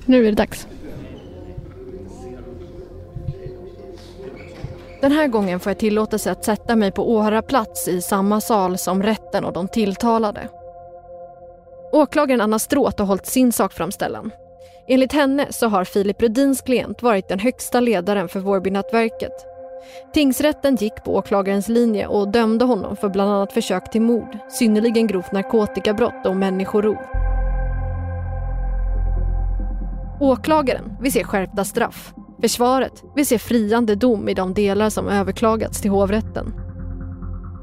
Nu 0.06 0.18
är 0.26 0.30
det 0.30 0.36
dags. 0.36 0.66
Den 5.00 5.12
här 5.12 5.28
gången 5.28 5.60
får 5.60 5.70
jag 5.70 5.78
tillåtelse 5.78 6.32
att 6.32 6.44
sätta 6.44 6.76
mig 6.76 6.92
på 6.92 7.12
åhörarplats 7.12 7.88
i 7.88 8.00
samma 8.00 8.40
sal 8.40 8.78
som 8.78 9.02
rätten 9.02 9.44
och 9.44 9.52
de 9.52 9.68
tilltalade. 9.68 10.48
Åklagaren 11.92 12.40
Anna 12.40 12.58
Stråth 12.58 12.98
har 12.98 13.06
hållit 13.06 13.26
sin 13.26 13.52
sakframställan. 13.52 14.30
Enligt 14.88 15.12
henne 15.12 15.46
så 15.50 15.68
har 15.68 15.84
Filip 15.84 16.22
Rudins 16.22 16.60
klient 16.60 17.02
varit 17.02 17.28
den 17.28 17.38
högsta 17.38 17.80
ledaren 17.80 18.28
för 18.28 18.40
Vårbynätverket 18.40 19.32
Tingsrätten 20.12 20.76
gick 20.76 21.04
på 21.04 21.16
åklagarens 21.16 21.68
linje 21.68 22.06
och 22.06 22.28
dömde 22.28 22.64
honom 22.64 22.96
för 22.96 23.08
bland 23.08 23.30
annat 23.30 23.52
försök 23.52 23.90
till 23.90 24.02
mord, 24.02 24.38
synnerligen 24.48 25.06
grovt 25.06 25.32
narkotikabrott 25.32 26.26
och 26.26 26.36
människorov. 26.36 26.96
Åklagaren 30.20 30.96
vill 31.00 31.12
se 31.12 31.24
skärpta 31.24 31.64
straff. 31.64 32.14
Försvaret 32.40 33.02
vill 33.16 33.26
se 33.26 33.38
friande 33.38 33.94
dom 33.94 34.28
i 34.28 34.34
de 34.34 34.54
delar 34.54 34.90
som 34.90 35.08
överklagats 35.08 35.80
till 35.80 35.90
hovrätten. 35.90 36.52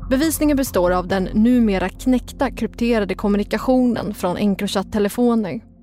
Bevisningen 0.09 0.57
består 0.57 0.91
av 0.91 1.07
den 1.07 1.23
numera 1.33 1.89
knäckta 1.89 2.51
krypterade 2.51 3.15
kommunikationen 3.15 4.13
från 4.13 4.37
Encrochat-telefoner. 4.37 5.74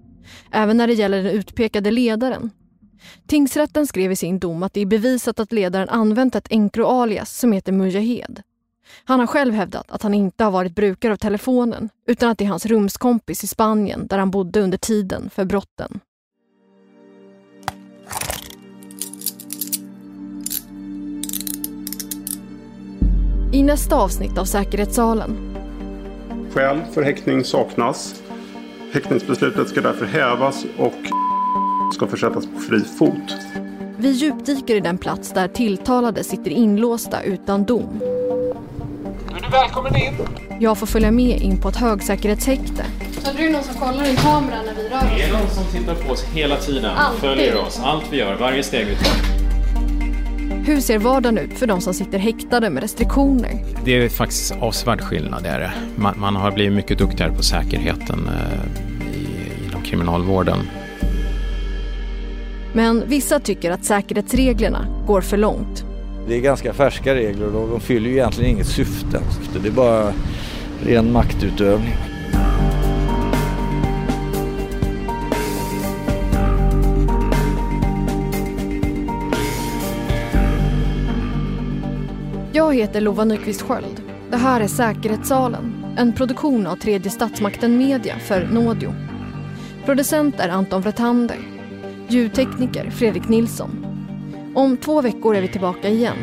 Även 0.50 0.76
när 0.76 0.86
det 0.86 0.94
gäller 0.94 1.22
den 1.22 1.32
utpekade 1.32 1.90
ledaren 1.90 2.50
Tingsrätten 3.26 3.86
skrev 3.86 4.12
i 4.12 4.16
sin 4.16 4.38
dom 4.38 4.62
att 4.62 4.74
det 4.74 4.80
är 4.80 4.86
bevisat 4.86 5.40
att 5.40 5.52
ledaren 5.52 5.88
använt 5.88 6.34
ett 6.34 6.48
encro-alias 6.50 7.38
som 7.38 7.52
heter 7.52 7.72
Mujahed. 7.72 8.42
Han 9.04 9.20
har 9.20 9.26
själv 9.26 9.54
hävdat 9.54 9.90
att 9.90 10.02
han 10.02 10.14
inte 10.14 10.44
har 10.44 10.50
varit 10.50 10.74
brukare 10.74 11.12
av 11.12 11.16
telefonen 11.16 11.88
utan 12.06 12.30
att 12.30 12.38
det 12.38 12.44
är 12.44 12.48
hans 12.48 12.66
rumskompis 12.66 13.44
i 13.44 13.46
Spanien 13.46 14.06
där 14.06 14.18
han 14.18 14.30
bodde 14.30 14.60
under 14.60 14.78
tiden 14.78 15.30
för 15.30 15.44
brotten. 15.44 16.00
I 23.52 23.62
nästa 23.62 23.96
avsnitt 23.96 24.38
av 24.38 24.44
Säkerhetssalen. 24.44 25.56
Skäl 26.50 26.82
för 26.92 27.02
häktning 27.02 27.44
saknas. 27.44 28.21
Häktningsbeslutet 28.92 29.68
ska 29.68 29.80
därför 29.80 30.06
hävas 30.06 30.64
och 30.78 30.94
ska 31.94 32.06
försättas 32.06 32.46
på 32.46 32.60
fri 32.60 32.80
fot. 32.98 33.36
Vi 33.96 34.10
djupdyker 34.10 34.76
i 34.76 34.80
den 34.80 34.98
plats 34.98 35.32
där 35.32 35.48
tilltalade 35.48 36.24
sitter 36.24 36.50
inlåsta 36.50 37.22
utan 37.22 37.64
dom. 37.64 38.00
Är 39.36 39.42
du 39.42 39.48
välkommen 39.50 39.96
in? 39.96 40.12
Jag 40.60 40.78
får 40.78 40.86
följa 40.86 41.10
med 41.10 41.42
in 41.42 41.60
på 41.60 41.68
ett 41.68 41.76
högsäkerhetshäkte. 41.76 42.84
Så 43.22 43.32
det 43.36 43.46
är 43.46 43.50
någon 43.50 43.62
som 43.62 43.74
kollar 43.74 44.04
i 44.04 44.16
kameran 44.16 44.64
när 44.66 44.74
vi 44.74 44.88
rör 44.88 44.96
oss? 44.96 45.04
Det 45.16 45.22
är 45.22 45.32
någon 45.32 45.50
som 45.50 45.64
tittar 45.64 45.94
på 45.94 46.12
oss 46.12 46.24
hela 46.24 46.56
tiden. 46.56 46.90
Alltid. 46.96 47.20
Följer 47.20 47.56
oss. 47.56 47.80
Allt 47.84 48.04
vi 48.10 48.16
gör, 48.16 48.36
varje 48.36 48.62
steg 48.62 48.86
vi 48.86 48.94
tar. 48.96 49.41
Hur 50.64 50.80
ser 50.80 50.98
vardagen 50.98 51.38
ut 51.38 51.58
för 51.58 51.66
de 51.66 51.80
som 51.80 51.94
sitter 51.94 52.18
häktade 52.18 52.70
med 52.70 52.82
restriktioner? 52.82 53.64
Det 53.84 53.92
är 53.92 54.08
faktiskt 54.08 54.54
avsevärd 54.60 55.00
skillnad. 55.00 55.46
Är 55.46 55.60
det. 55.60 55.72
Man, 55.96 56.14
man 56.20 56.36
har 56.36 56.52
blivit 56.52 56.72
mycket 56.72 56.98
duktigare 56.98 57.32
på 57.32 57.42
säkerheten 57.42 58.28
eh, 58.28 59.16
i, 59.16 59.28
inom 59.68 59.82
kriminalvården. 59.82 60.58
Men 62.72 63.08
vissa 63.08 63.40
tycker 63.40 63.70
att 63.70 63.84
säkerhetsreglerna 63.84 64.86
går 65.06 65.20
för 65.20 65.36
långt. 65.36 65.84
Det 66.28 66.36
är 66.36 66.40
ganska 66.40 66.72
färska 66.72 67.14
regler 67.14 67.56
och 67.56 67.68
de 67.68 67.80
fyller 67.80 68.10
ju 68.10 68.16
egentligen 68.16 68.50
inget 68.50 68.66
syfte. 68.66 69.20
Det 69.62 69.68
är 69.68 69.72
bara 69.72 70.12
ren 70.86 71.12
maktutövning. 71.12 71.94
Jag 82.72 82.78
heter 82.78 83.00
Lova 83.00 83.24
Nyqvist 83.24 83.62
Sköld. 83.62 84.02
Det 84.30 84.36
här 84.36 84.60
är 84.60 84.66
Säkerhetssalen, 84.68 85.94
en 85.98 86.12
produktion 86.12 86.66
av 86.66 86.76
tredje 86.76 87.10
statsmakten 87.10 87.78
Media 87.78 88.18
för 88.18 88.46
Nådio. 88.46 88.94
Producent 89.84 90.40
är 90.40 90.48
Anton 90.48 90.82
Vretander. 90.82 91.36
Ljudtekniker 92.08 92.90
Fredrik 92.90 93.28
Nilsson. 93.28 93.86
Om 94.54 94.76
två 94.76 95.02
veckor 95.02 95.36
är 95.36 95.40
vi 95.40 95.48
tillbaka 95.48 95.88
igen. 95.88 96.16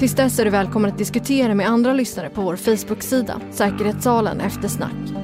Tills 0.00 0.14
dess 0.14 0.38
är 0.38 0.44
du 0.44 0.50
välkommen 0.50 0.90
att 0.90 0.98
diskutera 0.98 1.54
med 1.54 1.68
andra 1.68 1.92
lyssnare 1.92 2.28
på 2.28 2.40
vår 2.40 2.56
Facebook-sida 2.56 3.40
Säkerhetssalen 3.50 4.40
eftersnack. 4.40 5.23